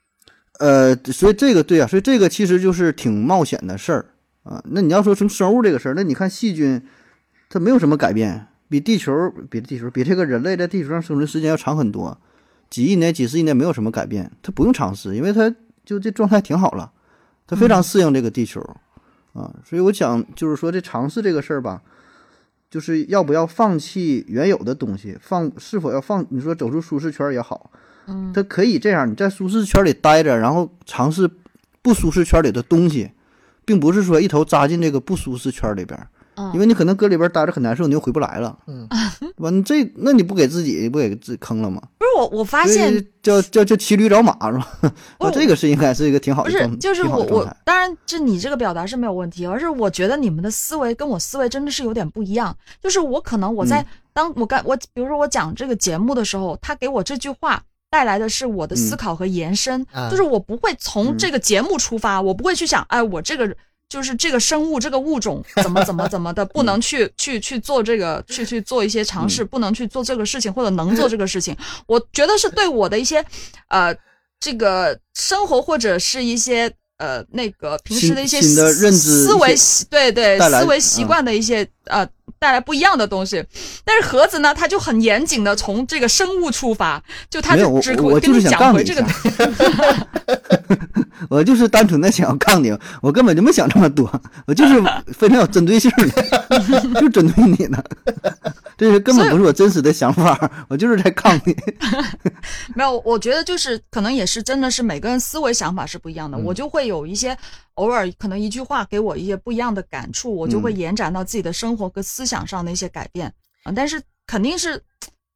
[0.58, 4.06] 呃，所以这个对啊，所以这个其实就是挺冒险的事儿。
[4.48, 6.80] 啊，那你要说从生物这个事儿，那你看细菌，
[7.48, 9.12] 它没有什么改变，比地球、
[9.50, 12.16] 比地球、比这个人类在地球上生存时间要长很多，
[12.70, 15.52] 几亿年、几十亿年没有什么改变，它不用尝试，因为它
[15.84, 16.92] 就这状态挺好了，
[17.44, 18.60] 它非常适应这个地球，
[19.32, 21.82] 啊，所以我想就是说这尝试这个事儿吧，
[22.70, 27.72] 就是要不要放弃原有的东西，放是否要放，你说走出舒适圈也好，
[28.06, 31.28] 嗯，它可以这样，你在舒适圈里待着，然后尝试
[31.82, 33.10] 不舒适圈里的东西。
[33.66, 36.00] 并不是说一头扎进这个不舒适圈里边，
[36.54, 38.88] 因为你可能搁里边待着很难受，你又回不来了，嗯，
[39.20, 39.50] 对吧？
[39.50, 41.82] 你这那你不给自己不给自己坑了吗？
[41.98, 44.94] 不是我，我发现叫叫叫骑驴找马是吧？
[45.18, 52.56] 我这个是应该是一个挺好的，不是就是我我当然这你这个表达是没有问题，而是我觉得你们的思维跟我思维真的是有点不一样。
[52.82, 63.56] 就是我可能我在当我刚我比如说我讲这个节目的时候，他给我这句话带来的是我的思考和延伸，就是我不会从这个节目出发，我不会去想，哎，我这个。
[63.88, 71.56] 就是这个生物这个物种怎么怎么怎么的，不能去去去做这个，去去做一些尝试，不能去做这个事情，或者能做这个事情。
[71.86, 73.24] 我觉得是对我的一些
[73.68, 73.94] 呃
[74.40, 76.68] 这个生活或者是一些
[76.98, 79.54] 呃那个平时的一些思维
[79.88, 82.04] 对对思维习惯的一些呃。
[82.46, 83.44] 带来不一样的东西，
[83.84, 89.04] 但是盒子呢，它就很严谨的从这个生物出发，就它就只我跟你讲回这个。
[91.28, 92.72] 我就是单纯的想要 杠你，
[93.02, 94.08] 我根本就没想这么多，
[94.46, 94.80] 我就是
[95.12, 96.06] 非常有针对性的，
[97.00, 97.82] 就针对你呢。
[98.78, 100.38] 这是根本不是我真实的想法，
[100.68, 101.56] 我就是在杠你。
[102.76, 107.36] 没有，我觉得就是可能也是真的是每个人思维想法是不一样的，我就会有一些
[107.76, 113.72] 偶尔可能一句话给我一些不一样的感触，我就会延展到自己的生活和思想上的一些改变啊。
[113.74, 114.82] 但是肯定是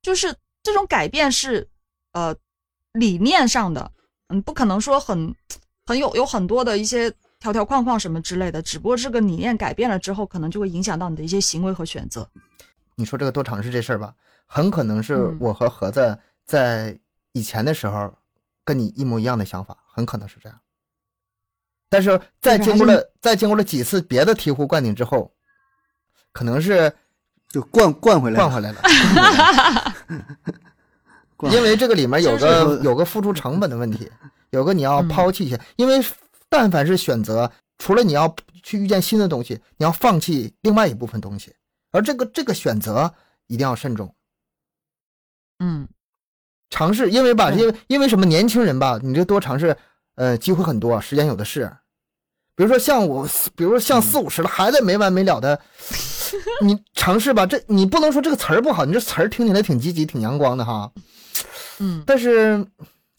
[0.03, 1.66] 就是这种改变是
[2.12, 2.36] 呃
[2.93, 3.91] 理念上的，
[4.28, 5.34] 嗯，不可能说很。
[5.86, 12.30] 很有有很多的一些条条框框什么之类的，只不过这个理念改变了之后，可能就会影响到你的一些行为和选择。
[12.95, 14.14] 你说这个多尝试这事儿吧，
[14.47, 16.97] 很可能是我和盒子在
[17.32, 18.14] 以前的时候
[18.64, 20.61] 跟你一模一样的想法，很可能是这样。
[21.91, 25.30] 但是在经过了在经过了几次别的醍醐灌顶之后，
[26.32, 26.91] 可能是
[27.51, 28.80] 就灌灌回来 灌回来了。
[31.51, 34.11] 因为这个里面有个有个付出成本的问题。
[34.51, 36.05] 有个你要抛弃一些，因为
[36.49, 38.34] 但凡是选择，除了你要
[38.64, 41.55] 去遇见新的东西，你要放弃另外一部分东西，
[41.93, 43.14] 而这个这个选择
[43.47, 44.12] 一定要慎重。
[45.61, 45.86] 嗯，
[46.68, 48.26] 尝试，因为吧，因为因为什么？
[48.26, 49.76] 年轻人吧，你就多尝试，
[50.21, 51.73] 呃，机会很多，时间有的是。
[52.55, 55.59] 比如说像我，比如说像四五十了，还在没完没了的，
[56.61, 60.93] 你尝试吧，这你不能说这个词儿不好，你这词儿听起来挺积极、挺阳光的哈。
[61.79, 62.66] 嗯，但是。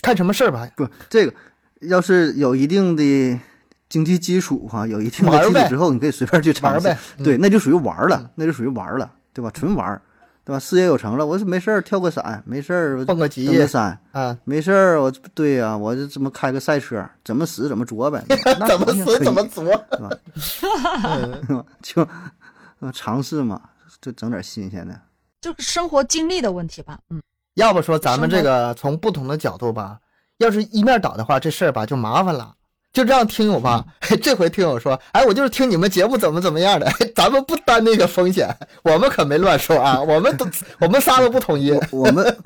[0.03, 0.67] 看什么事儿吧？
[0.75, 1.33] 不，这个
[1.81, 3.39] 要是有一定的
[3.87, 6.97] 经济基础哈，有一定的基础之后，你可以随便去尝试。
[7.23, 9.51] 对，那就属于玩了，那就属于玩了，对吧？
[9.53, 10.01] 纯玩，
[10.43, 10.59] 对吧？
[10.59, 18.23] 事业有成了，我是没事儿跳个伞，没事儿蹦个极，登个山啊，没事儿，我对呀，我就怎么开个赛车，怎么死怎么作呗，
[18.67, 21.65] 怎么死怎么作，是吧？
[21.81, 22.07] 就
[22.91, 23.61] 尝试嘛，
[24.01, 24.99] 就整点新鲜的，
[25.41, 27.21] 就是生活经历的问题吧，嗯。
[27.55, 29.99] 要不说咱们这个从不同的角度吧，
[30.37, 32.55] 要是一面倒的话，这事儿吧就麻烦了。
[32.93, 33.85] 就这样听友吧，
[34.21, 38.49] 这回听友说，哎，我就是听你们节目怎么怎么样的， 咱们不担那个风险，
[38.83, 40.45] 我们可没乱说啊， 我们都
[40.79, 42.37] 我们仨都不统一，我们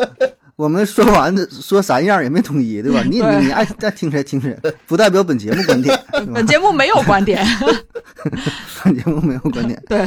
[0.56, 3.02] 我们说完说三样也没统一，对吧？
[3.04, 6.00] 你你爱再听谁听谁，不代表本节目观点，
[6.34, 7.44] 本节目没有观点，
[8.84, 10.02] 本节目没有观点，对，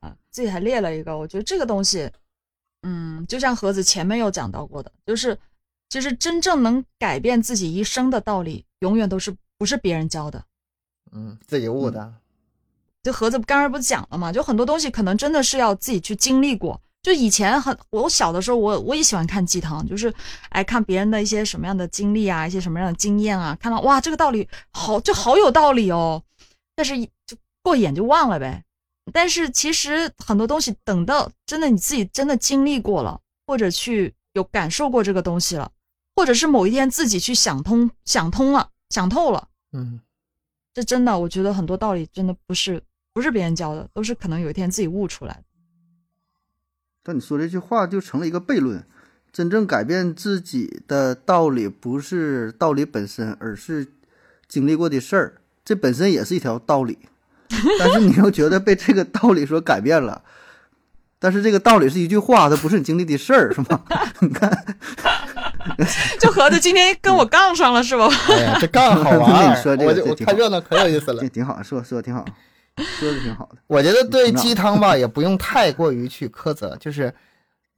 [0.00, 2.10] 啊，自己还列了一个，我觉得这个东西。
[2.82, 5.36] 嗯，就像盒子前面有讲到过的，就是
[5.90, 10.42] 其实真正能改变自己一生的道理，永远都是不是别人教的，
[11.12, 12.14] 嗯，自己悟的。
[13.02, 14.32] 就盒子刚才不是讲了嘛？
[14.32, 16.80] 就很多东西可能真的是要自己去经历过。
[17.02, 20.12] 就以前很我小的时候，我我也喜欢看鸡汤，就是
[20.50, 26.22] 哎看别人的一些什么样的经历啊，一些什么样的经验啊，看到哇这个道理好就好有道理哦，
[26.76, 26.94] 但是
[27.26, 28.62] 就过眼就忘了呗。
[29.14, 35.72] 但是其实很多东西，等到真的你自己真的经历过了，或者去有感受过这个东西了，
[36.14, 40.00] 或者是某一天自己去想通、想通了、想透了，嗯，
[40.74, 42.82] 这真的，我觉得很多道理真的不是
[43.12, 45.44] 不是别人教的，都是可能有一天自己悟出来的。
[47.02, 48.84] 但你说这句话就成了一个悖论，
[49.32, 53.86] 真正改变自己的道理不是道理本身，而是
[54.46, 56.98] 经历过的事儿，这本身也是一条道理。
[57.78, 60.22] 但是你又觉得被这个道理所改变了，
[61.18, 63.82] 但是这个道理是一句话，它不是你经历的事儿，是吗？
[64.20, 64.76] 你看，
[66.20, 68.08] 就合着今天跟我杠上了，是吧？
[68.28, 72.24] 哎呀，这杠好玩， 说这个我看热闹可有意思了，挺好，说说的挺好，
[72.98, 73.58] 说的挺好的。
[73.66, 77.12] 我觉得对鸡汤吧， 也不用太过于去苛责，就是，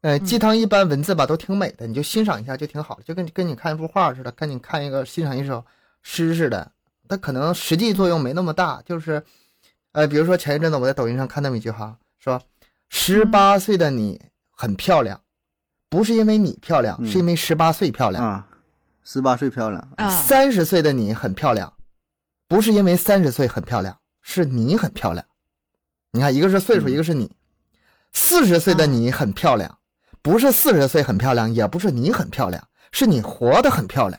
[0.03, 5.65] 呃，鸡汤一般文字吧都挺美的，你就欣赏一下就挺好就跟跟你看一幅画似的，跟你看一个欣赏一首
[6.03, 6.71] 诗似的，
[7.09, 9.23] 它可能实际作用没那么大，就是。
[9.95, 12.41] 呃，比如说前一阵子我在抖音上看那么一句话，说
[12.89, 14.19] 十八岁的你
[14.51, 15.21] 很漂亮，
[15.93, 18.47] 不是因为你漂亮，是因为十八岁漂亮啊。
[19.05, 19.87] 十八岁漂亮。
[20.27, 21.71] 三十岁的你很漂亮，
[22.49, 25.23] 不是因为三十岁很漂亮，是你很漂亮。
[26.13, 27.31] 你看，一个是岁数，一个是你。
[28.15, 29.77] 四十岁的你很漂亮，
[30.23, 34.19] 不是四十岁很漂亮，也不是你很漂亮，是你活得很漂亮。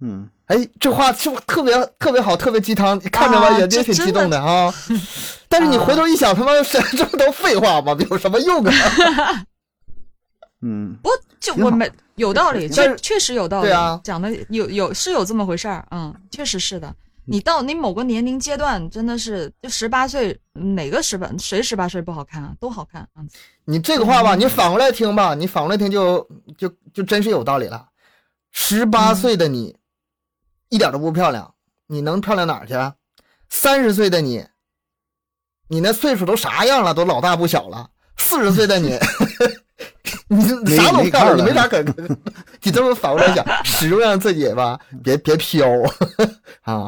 [0.00, 0.28] 嗯。
[0.46, 2.98] 哎，这话是不是特别特别好，特别鸡汤？
[2.98, 4.74] 你看着吧，眼睛挺激动的啊。
[5.48, 7.96] 但是你回头一想，他妈 这这不都废话吗？
[8.10, 8.72] 有什么用啊？
[10.62, 13.68] 嗯，不就我们有道理，确确实有道理。
[13.68, 15.86] 对啊，讲的有有是有这么回事儿。
[15.90, 16.94] 嗯，确实是的。
[17.24, 22.52] 你到你某个年龄阶段，真的是就十八岁，哪个十八谁十八岁不好看啊？
[22.58, 23.08] 都好看。
[23.64, 27.86] 你这个话吧，你反过来听吧，你反过来听就就就真是有道理了。
[28.50, 29.76] 十八岁的你
[30.70, 31.54] 一点都不漂亮，
[31.86, 32.74] 你能漂亮哪去？
[33.48, 34.44] 三十岁的你，
[35.68, 36.92] 你那岁数都啥样了？
[36.92, 37.90] 都老大不小了。
[38.16, 38.98] 四十岁的你。
[40.28, 41.82] 你啥都漂亮，你没啥可，
[42.62, 45.66] 你这么反过来想，始终让自己吧，别别飘
[46.62, 46.86] 啊！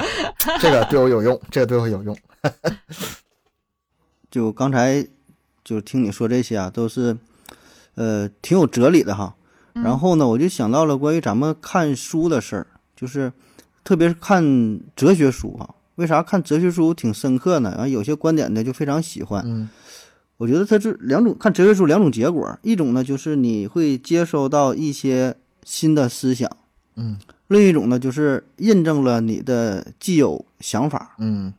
[0.60, 2.16] 这个对我有用，这个对我有用。
[4.30, 5.06] 就刚才
[5.64, 7.16] 就听你说这些啊，都是
[7.94, 9.34] 呃挺有哲理的哈。
[9.74, 13.32] 然后呢，我就想到了关于咱们看书的事儿，就是
[13.82, 17.70] 特别是看哲学书啊，为啥看哲学书挺深刻呢？
[17.70, 19.42] 然后有些观点呢就非常喜欢。
[19.46, 19.68] 嗯。
[20.38, 26.50] 我觉得它是两种看哲学书两种结果，一种呢就是你会接收到一些新的思想，
[26.96, 27.16] 嗯，
[27.46, 31.54] 另一种呢就是印证了你的既有想法，嗯，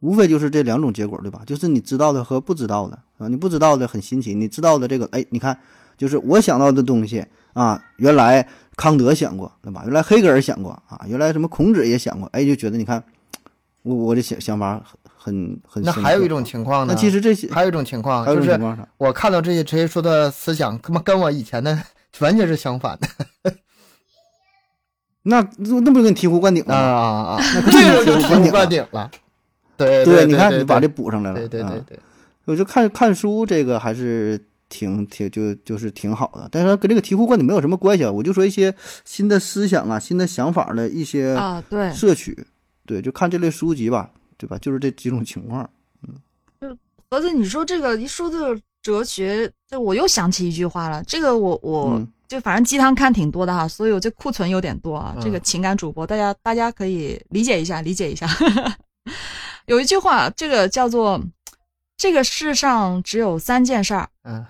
[0.00, 1.42] 无非就是这两种结果，对吧？
[1.46, 5.56] 就是你知道的和不知道的啊，你不知道的很新奇，你知道的这个，哎，你看，
[5.96, 9.82] 就是我想到的东西啊，原来康德想过，对吧？
[9.84, 13.04] 原来黑格尔想过啊，原来什么孔子也想过，哎，就觉得你看，
[13.82, 14.84] 我我的想想法。
[15.20, 16.94] 很很那还有一种情况呢？
[16.94, 18.58] 那其实这些还有一种情况，就是
[18.96, 21.76] 我看到这些这些说的思想，他妈跟我以前的
[22.20, 23.52] 完全是相反的。
[25.22, 27.42] 那那不就跟醍醐灌顶了啊啊啊！
[27.70, 29.10] 这就醍醐灌顶了。
[29.76, 31.36] 对对，你看你把这补上来了。
[31.36, 31.98] 对对对对，
[32.46, 38.10] 我就看看书这个还是挺挺就就是挺好的，但是跟这个醍醐灌顶没有什么关系啊。
[38.10, 42.46] 我就说一些新的思想啊、新的想法的一些啊，对摄取，
[42.86, 44.10] 对，就看这类书籍吧。
[44.38, 44.56] 对吧？
[44.58, 45.68] 就是这几种情况，
[46.06, 46.14] 嗯，
[46.60, 46.78] 就
[47.10, 51.02] 盒子，你说这个一说这个哲学，就我又想起一句话了。
[51.04, 55.16] 这个我我就反正鸡汤看挺多的哈，所以我这库存有点多啊。
[55.20, 58.28] 这个情感主播，大家大家可以理解一下，理解一下。
[59.66, 61.20] 有一句话，这个叫做
[61.98, 64.46] “这个世上只有三件事儿”，嗯，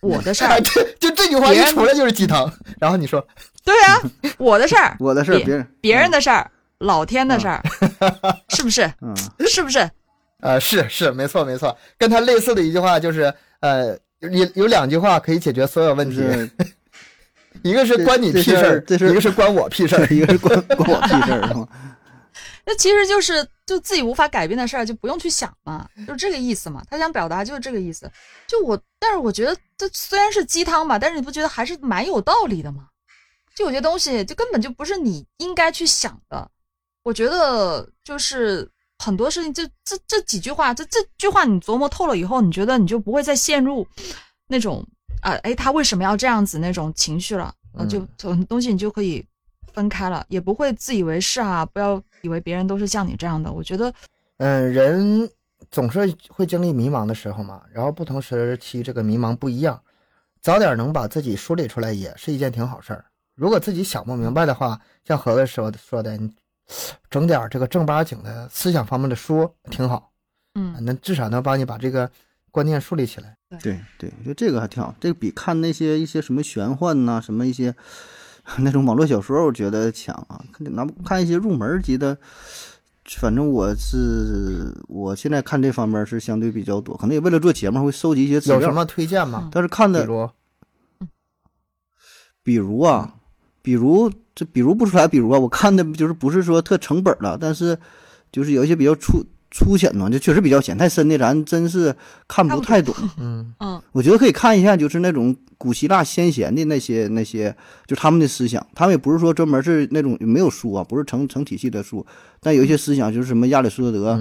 [0.00, 2.52] 我的事儿， 就就这句话一出来就是鸡汤。
[2.80, 3.24] 然后你说，
[3.64, 4.02] 对啊，
[4.38, 6.50] 我的事儿，我的事儿，别人别人的事儿。
[6.80, 7.62] 老天的事儿，
[8.48, 8.82] 是不是？
[9.00, 9.14] 嗯，
[9.46, 9.90] 是不是？
[10.40, 11.76] 呃，是是，没错没错。
[11.98, 16.16] 跟他类似的一句话就是，呃，有有两句话可以解决所有问题，
[17.62, 21.68] 一个是关你屁事儿，一个是关我屁事儿，一个是关 关我屁事儿，是吗？
[22.64, 26.82] 那其实就是就自己无法改变的事儿，就不用去想嘛，就这个意思嘛。
[26.88, 28.10] 他想表达就是这个意思。
[28.46, 32.86] 就我，但是我觉得这虽然是鸡汤吧，但是你不觉得还是蛮有道理的吗？
[33.54, 36.50] 就有些东西，就根本就不是你应该去想的。
[37.02, 43.86] 我觉得就是很多事情，就这这几句话，这这句话你琢磨透了以后，你觉得你就不会再陷入
[44.48, 44.86] 那种
[45.22, 47.54] 啊，哎，他为什么要这样子那种情绪了？
[47.88, 49.24] 就很多东西你就可以
[49.72, 53.50] 分开了，也不会自以为是啊，不要以为别人都是像你这样的。
[53.50, 53.90] 我觉得，
[54.36, 55.30] 嗯，人
[55.70, 59.80] 总是会经历迷茫的时候嘛，然后不同时期这个迷茫不一样，
[60.42, 63.06] 早点能把自己梳理出来也是一件挺好事儿。
[63.34, 66.20] 如果自己想不明白的话，像何子说说的。
[67.10, 70.12] 整点这个正八经的思想方面的书挺好，
[70.54, 72.10] 嗯，那至少能帮你把这个
[72.50, 73.36] 观念树立起来。
[73.60, 77.74] 对对，我觉得这个还挺好，这个比看那些一些什么玄幻呐，什么一些
[78.58, 80.40] 那种网络小说，我觉得强啊。
[80.52, 82.16] 看拿看一些入门级的，
[83.18, 88.60] 反正我是我现在看这方面是相对比较多，可能也为了做节目会收集一些资料。
[88.60, 89.48] 有什么推荐吗？
[89.50, 90.30] 但是看的，比如，
[92.42, 93.16] 比如啊。
[93.62, 94.10] 比如
[94.40, 97.76] 这，比如不出来，比如啊，我看的就是不是说特成本了，但是
[98.32, 101.94] 就是有一些比较粗粗浅嘛，就确实比较浅，太深的咱真是
[102.26, 102.94] 看不太懂。
[103.18, 103.52] 嗯。
[103.60, 107.54] 嗯，我觉得可以看一下，就是那种古希腊先贤的那些那些，
[107.86, 112.06] 就他们的思想，他们也不是说专门是那种没有书啊，不是成成体系的书，
[112.40, 114.18] 但有一些思想就是什么亚里士多德、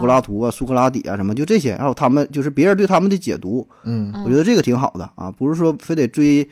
[0.00, 6.48] 柏拉图啊、苏格拉底啊什么，就这些，然后他们就是别人对他们的解读，嗯，我觉得这个挺好的啊，不是说非得追。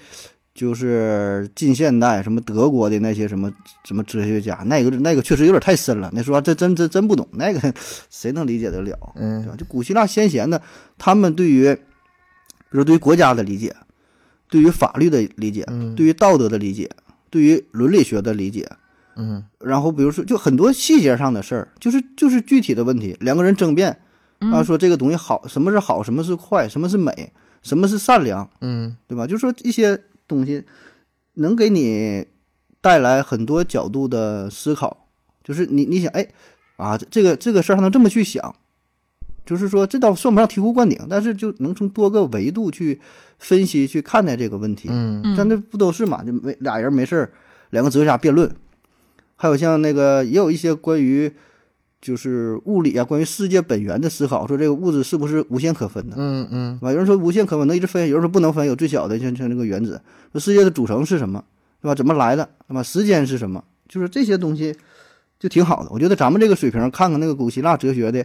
[0.53, 3.51] 就是近现代什么德国的那些什么
[3.85, 6.11] 什么哲学家，那个那个确实有点太深了。
[6.13, 7.73] 那说这真真真不懂，那个
[8.11, 8.99] 谁能理解得了？
[9.15, 9.57] 嗯，对吧？
[9.57, 10.61] 就古希腊先贤呢，
[10.99, 11.81] 他们对于，比
[12.71, 13.75] 如对于国家的理解，
[14.51, 15.65] 对于法律的理解，
[15.97, 16.91] 对于道德的理解，
[17.31, 18.69] 对于伦理学的理解，
[19.17, 23.97] 嗯，然后比如说就很多细节上的事儿，就是就是具体的问题，两个人争辩
[24.41, 27.33] 啊，说这个东西好，什么是好，什么是坏，什么是美，
[27.63, 29.27] 什么是善良，嗯，对吧？
[29.27, 29.99] 就说一些。
[30.31, 30.65] 东西
[31.35, 32.27] 能给你
[32.81, 35.09] 带来很多角度的思考，
[35.45, 36.27] 就是你你想哎
[36.77, 38.55] 啊这个这个事儿还能这么去想，
[39.45, 43.01] 就是说这倒算不上醍醐灌顶，但是就能从多个维度去
[43.39, 44.89] 分析去看待这个问题。
[44.91, 46.23] 嗯，但那不都是嘛？
[46.25, 47.33] 就没俩人没事儿，
[47.71, 48.51] 两个哲学家辩论
[49.37, 51.33] 还有像那个也有一些关于
[52.01, 56.17] 就是物理啊，关于世界本源的思考，说这个物质是不是无限可分的？
[56.19, 56.79] 嗯嗯？
[56.83, 60.01] 有人说无限可分，能一直分；有人说不能分，有最小的，像像这个原子。
[60.33, 61.45] 说世界的组成是什么？
[61.83, 61.95] 对吧？
[61.95, 62.49] 怎么来的？
[62.67, 62.83] 对吧？
[62.83, 63.63] 时间是什么？
[63.89, 64.75] 就是这些东西
[65.39, 65.91] 就挺好的。
[65.91, 68.25] 我觉得咱们这个水平，看看那个古希腊哲学的，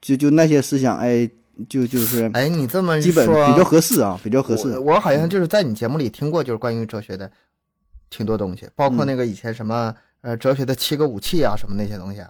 [0.00, 1.26] 就就那些思想，哎，
[1.70, 4.78] 就就是哎，你这么基本比较合适啊，比较合适。
[4.78, 7.30] 我好像就是在你节目里听过，就是关于哲学的
[8.10, 12.28] 挺多东西，包括那个以前什么呃哲学的七个武器啊，什么那些东西啊。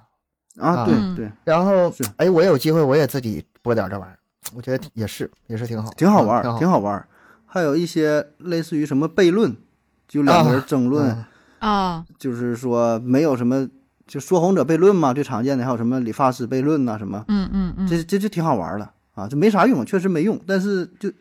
[0.59, 4.19] 啊，对对，然后哎，我有机会我也自己播点这玩意儿，
[4.55, 7.07] 我觉得也是也是挺好，挺好玩，挺好玩。
[7.45, 9.57] 还有一些类似于什么悖论，
[10.09, 11.25] 就两个人争论
[11.59, 13.69] 啊，就是说没有什么，
[14.07, 21.11] 就说谎者悖论嘛，最常见的还有什么理发师悖论呐，什么，嗯嗯嗯，这这就挺好玩的啊，这没啥用，确实没用，但是就。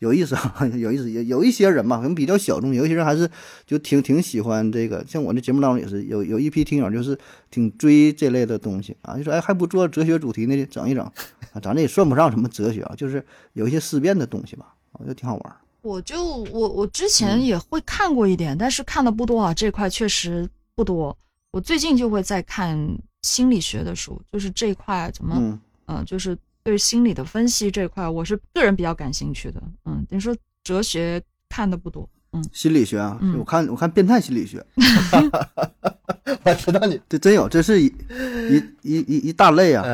[0.00, 3.30] 有意思啊， 有意思，有有一些人吧，可能比较小众，有一些人还是
[3.66, 5.04] 就挺挺喜欢这个。
[5.08, 7.18] 像我这节目当中也是有有一批听友，就是
[7.50, 11.04] 挺追这类的东西啊，就说哎，还不做哲学主题呢，整一整
[11.52, 13.24] 啊，咱这也算不上什么哲学啊，就是
[13.54, 15.56] 有一些思辨的东西吧，我觉得挺好玩。
[15.82, 21.16] 我就我我之前也会看过一点，但是看的不多啊，这块确实不多。
[21.52, 22.76] 我最近就会在看
[23.22, 26.36] 心理学的书，就是这块怎么嗯，就是。
[26.64, 29.62] 对心理的分析这块，我是个人比较感兴趣的。
[29.84, 32.08] 嗯，你说哲学看的不多。
[32.32, 34.64] 嗯，心理学啊，我看我看变态心理学。
[36.42, 37.86] 我知道你 这真有，这是一
[38.48, 39.84] 一一一一大类啊。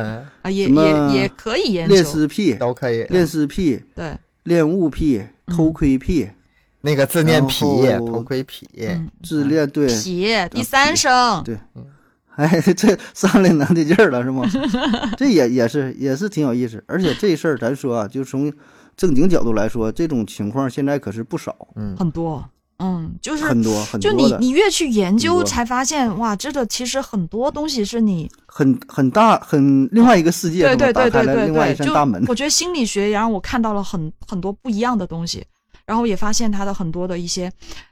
[0.41, 1.93] 啊，也也也可以研究。
[1.93, 3.03] 恋尸癖都可以。
[3.09, 6.29] 恋尸癖，对， 恋物癖，偷窥癖，
[6.79, 7.65] 那个自恋癖，
[7.99, 8.65] 偷窥癖，
[9.21, 9.87] 自恋对。
[9.87, 11.43] 癖第三声。
[11.43, 11.57] 对。
[12.35, 14.43] 哎， 这上来能的劲儿了是吗？
[15.17, 18.51] 这也也是也是挺有意思，而且这事儿咱说啊，就从
[18.95, 22.43] 正经角度来说，这种情况现在可是不少，嗯，很多，
[22.79, 24.11] 嗯，就是很多很多。
[24.11, 31.93] 就你你越去研究，才发现哇，这个其实很多东西是你很很大很另外一个世界，对对对对对对，就
[32.27, 35.45] 我觉得心理学也让我看到了很很多不一样的东西，
[35.85, 37.51] 然后也发现它的很多的一些。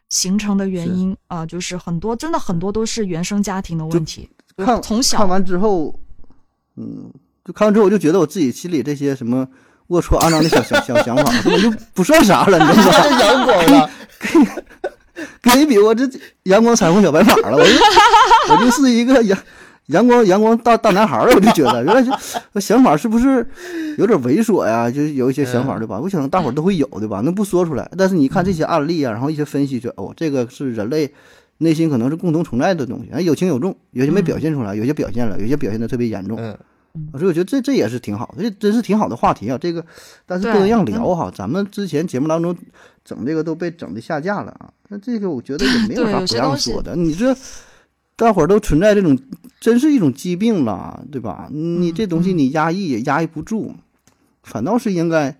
[0.09, 4.27] 形成的原因啊，就是很多，真的很多都是原生家庭的问题。
[4.57, 5.93] 看从小看完之后，
[6.77, 7.13] 嗯，
[7.45, 9.47] 就看完之后，我就觉得我自己心里这些什么
[9.89, 13.19] 龌龊肮脏的小小小想法，根本就不算啥了，你知道吗？
[13.21, 13.89] 阳光了，
[15.43, 16.09] 跟你比，我这
[16.45, 19.37] 阳光彩虹小白马了，我就我就是一个阳。
[19.89, 23.45] 阳光阳光大大男孩儿，我就觉得原来就想法是不是
[23.97, 24.89] 有点猥琐呀？
[24.89, 25.99] 就有一些想法对吧？
[25.99, 27.21] 我想大伙儿都会有对吧？
[27.25, 31.11] 那不说出来，但是你看这些案例啊，然后一些分析，就哦，这个是人类
[31.57, 36.37] 内心可能是共同存在的东西，哎，有轻有重，有些没表现出来，有些表现了，有些表现的特别严重。
[36.39, 36.55] 嗯，
[37.13, 39.57] 所以我觉得这这也是挺好的，这真是挺好的话题啊。
[39.59, 39.83] 这个
[40.27, 42.55] 但是不能让聊哈，咱们之前节目当中
[43.03, 44.69] 整这个都被整的下架了啊。
[44.89, 47.35] 那这个我觉得也没有啥不让说的，你这。
[48.19, 49.17] 大伙儿都存在这种，
[49.61, 51.47] 真是一种疾病了，对吧？
[51.49, 53.73] 你这东西你压抑也压抑不住，
[54.43, 55.33] 反倒是应该，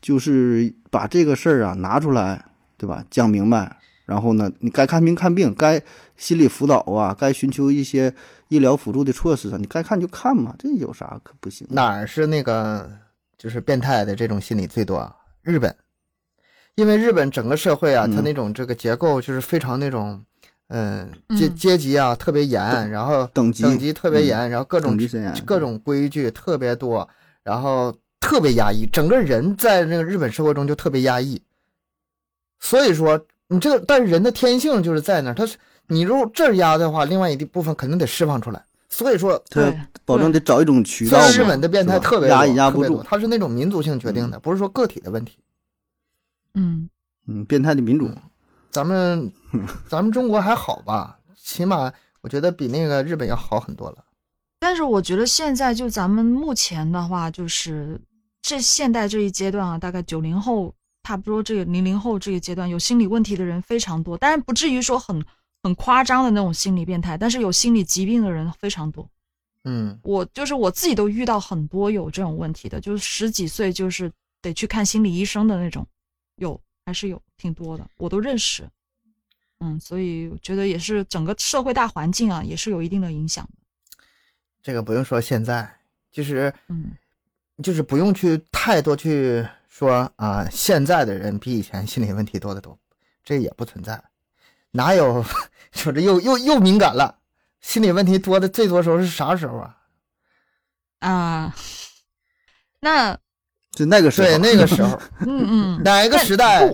[0.00, 2.42] 就是把这个事儿啊拿出来，
[2.78, 3.04] 对吧？
[3.10, 3.76] 讲明白，
[4.06, 5.78] 然后呢，你该看病看病，该
[6.16, 8.14] 心理辅导啊，该寻求一些
[8.48, 11.66] 医疗辅助的措施啊，你该看就看嘛，这有啥可不行？
[11.70, 12.90] 哪儿是那个
[13.36, 15.14] 就是变态的这种心理最多？
[15.42, 15.76] 日本，
[16.76, 20.24] 因为日本整个社会啊，它那种这个结构就是非常那种。
[20.76, 21.08] 嗯，
[21.38, 24.98] 阶阶级啊特别严，然后等级等级特别严，然后各种
[25.46, 27.08] 各种规矩特别多，
[27.44, 31.40] 然后特别压抑，整个人在那个日本社会中就特别压抑。
[32.58, 38.60] 所以说，你这个但是人的天性就是在那儿，他是你如果这儿压的话，另外一部分肯定得释放出来。
[38.88, 39.72] 所以说，他，
[40.04, 41.20] 保证得找一种渠道。
[41.30, 45.38] 日本的变态特别压抑压不住，他是那种民族性决定的，不是说个体的问题。
[46.54, 46.88] 嗯
[47.28, 48.10] 嗯，变态的民主。
[48.74, 49.32] 咱们，
[49.88, 51.16] 咱们中国还好吧？
[51.36, 51.92] 起码
[52.22, 54.04] 我觉得比那个日本要好很多了。
[54.58, 58.00] 但是我觉得现在就咱们目前的话，就是
[58.42, 60.74] 这现代这一阶段啊，大概九零后，
[61.04, 64.18] 差不多这个零零后这个阶段，有心理问题的人非常多。
[64.18, 65.24] 当然不至于说很
[65.62, 69.08] 很夸张的那种心理变态，但是有心理疾病的人非常多。
[69.62, 74.10] 嗯，我就是我自己都遇到很多有这种问题的，就是十几岁就是
[74.42, 75.86] 得去看心理医生的那种，
[76.38, 76.60] 有。
[76.86, 78.68] 还是有挺多的，我都认识，
[79.60, 83.48] 嗯，所以我觉得也是整个社会大环境啊，也是有一定的影响
[84.62, 85.78] 这个不用说，现在
[86.12, 86.92] 就是，嗯，
[87.62, 92.78] 就是不用去太多去说啊，现在的人比以前心理问题多得多，
[93.24, 94.02] 这也不存在，
[94.70, 95.24] 哪有
[95.72, 97.18] 说 这又又又敏感了？
[97.60, 99.78] 心理问题多的最多时候是啥时候啊？
[100.98, 101.56] 啊，
[102.80, 103.18] 那。
[103.74, 106.70] 就那个时候，对那个时候， 嗯嗯，哪个时代？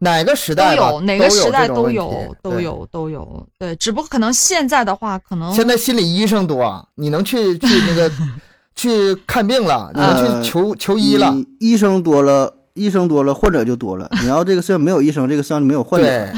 [0.00, 3.46] 哪个时代都有，哪个时代都有，都有，都有。
[3.56, 8.10] 对，只不过可能现在的话，可能现在心理医生多，你能去去那个
[8.74, 11.32] 去看病了，你能去求求医了。
[11.60, 14.10] 医生多了，医生多了，患者就多了。
[14.20, 16.28] 你要这个社没有医生，这个社没有患者。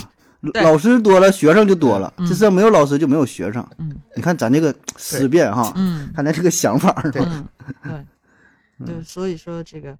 [0.62, 2.12] 老师多了，学生就多了。
[2.28, 3.66] 这社没有老师就没有学生。
[3.78, 7.22] 嗯，你看咱这个思辨哈，嗯，看咱这个想法，对，
[7.82, 8.04] 对，
[8.84, 9.96] 对，所以说这个。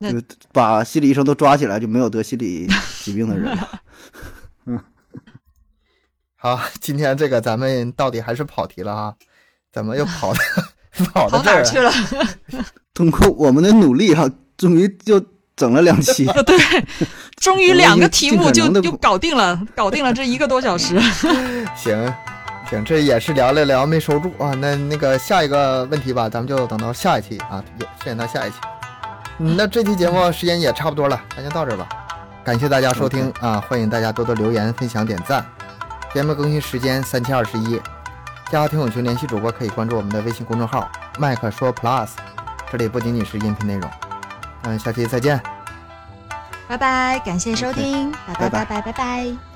[0.00, 0.18] 就
[0.50, 2.66] 把心理医生都抓起来，就没有得心理
[3.04, 3.82] 疾病的人了。
[4.64, 4.82] 嗯，
[6.36, 9.14] 好，今天这个咱们到底还是跑题了啊？
[9.70, 10.40] 怎么又跑的
[11.12, 11.92] 跑到这儿去了？
[12.94, 14.26] 通过我们的努力哈，
[14.56, 15.22] 终于就
[15.54, 16.24] 整了两期。
[16.46, 16.56] 对，
[17.36, 20.98] 终于两个题目就就搞定了，搞定了这一个多小时。
[21.76, 22.14] 行
[22.70, 24.54] 行，这也是聊了聊没收住啊。
[24.54, 28.56] 那那个下一个问题吧，咱们就等到下一期啊，也时间到下一期。
[29.38, 31.88] 嗯那这期节目时间也差不多了，咱就到这儿吧。
[32.44, 35.44] 感谢大家收听啊，欢迎大家多多留言、分享、点赞。
[36.14, 37.80] 节目更新时间三七二十一，
[38.50, 42.08] 加听友群联系主播可以关注我们的微信公众号“麦克说 Plus”，
[42.70, 43.90] 这里不仅仅是音频内容。
[44.62, 45.40] 嗯，下期再见，
[46.68, 49.49] 拜拜，感谢收听，拜拜拜拜拜拜。